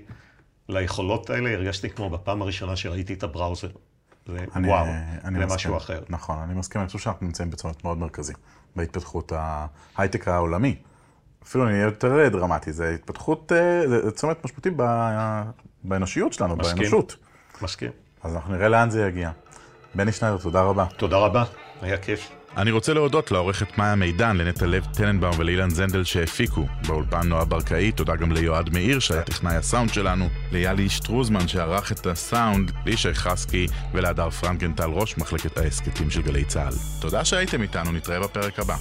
ליכולות 0.69 1.29
האלה, 1.29 1.49
הרגשתי 1.53 1.89
כמו 1.89 2.09
בפעם 2.09 2.41
הראשונה 2.41 2.75
שראיתי 2.75 3.13
את 3.13 3.23
הבראוזר. 3.23 3.67
זה 4.27 4.37
אני- 4.55 4.67
וואו, 4.67 4.85
אני 5.23 5.39
זה 5.39 5.45
מסכים. 5.45 5.55
משהו 5.55 5.77
אחר. 5.77 6.03
נכון, 6.09 6.37
אני 6.39 6.53
מסכים, 6.53 6.81
אני 6.81 6.87
חושב 6.87 6.99
שאנחנו 6.99 7.25
נמצאים 7.25 7.49
בצומת 7.49 7.83
מאוד 7.83 7.97
מרכזי 7.97 8.33
בהתפתחות 8.75 9.31
ההייטק 9.95 10.27
העולמי. 10.27 10.75
אפילו 11.43 11.63
אני 11.67 11.73
אהיה 11.73 11.83
יותר 11.85 12.29
דרמטי, 12.29 12.71
זה 12.73 12.89
התפתחות, 12.89 13.51
אה, 13.51 13.87
זה 13.87 14.11
צומת 14.11 14.45
משמעותי 14.45 14.69
ב- 14.75 15.41
באנושיות 15.83 16.33
שלנו, 16.33 16.55
מסכים. 16.55 16.77
באנושות. 16.77 17.15
מסכים. 17.61 17.91
אז 18.23 18.35
אנחנו 18.35 18.53
נראה 18.55 18.69
לאן 18.69 18.89
זה 18.89 19.05
יגיע. 19.07 19.31
בני 19.95 20.11
שניידר, 20.11 20.37
תודה 20.37 20.61
רבה. 20.61 20.85
תודה 20.97 21.17
רבה, 21.17 21.43
היה 21.81 21.97
כיף. 21.97 22.29
אני 22.57 22.71
רוצה 22.71 22.93
להודות 22.93 23.31
לעורכת 23.31 23.77
מאיה 23.77 23.95
מידן, 23.95 24.37
לנטע 24.37 24.65
לב 24.65 24.85
טננבאום 24.93 25.33
ולאילן 25.37 25.69
זנדל 25.69 26.03
שהפיקו. 26.03 26.65
באולפן 26.87 27.27
נועה 27.27 27.45
ברקאי, 27.45 27.91
תודה 27.91 28.15
גם 28.15 28.31
ליועד 28.31 28.73
מאיר 28.73 28.99
שהיה 28.99 29.23
טכנאי 29.23 29.55
הסאונד 29.55 29.89
שלנו, 29.93 30.27
ליאלי 30.51 30.89
שטרוזמן 30.89 31.47
שערך 31.47 31.91
את 31.91 32.05
הסאונד, 32.05 32.71
לישי 32.85 33.13
חסקי 33.13 33.67
ולהדר 33.93 34.29
פרנקנטל 34.29 34.89
ראש 34.89 35.17
מחלקת 35.17 35.57
ההסכתים 35.57 36.09
של 36.09 36.21
גלי 36.21 36.45
צה"ל. 36.45 36.73
תודה 37.01 37.25
שהייתם 37.25 37.61
איתנו, 37.61 37.91
נתראה 37.91 38.19
בפרק 38.19 38.59
הבא. 38.59 38.75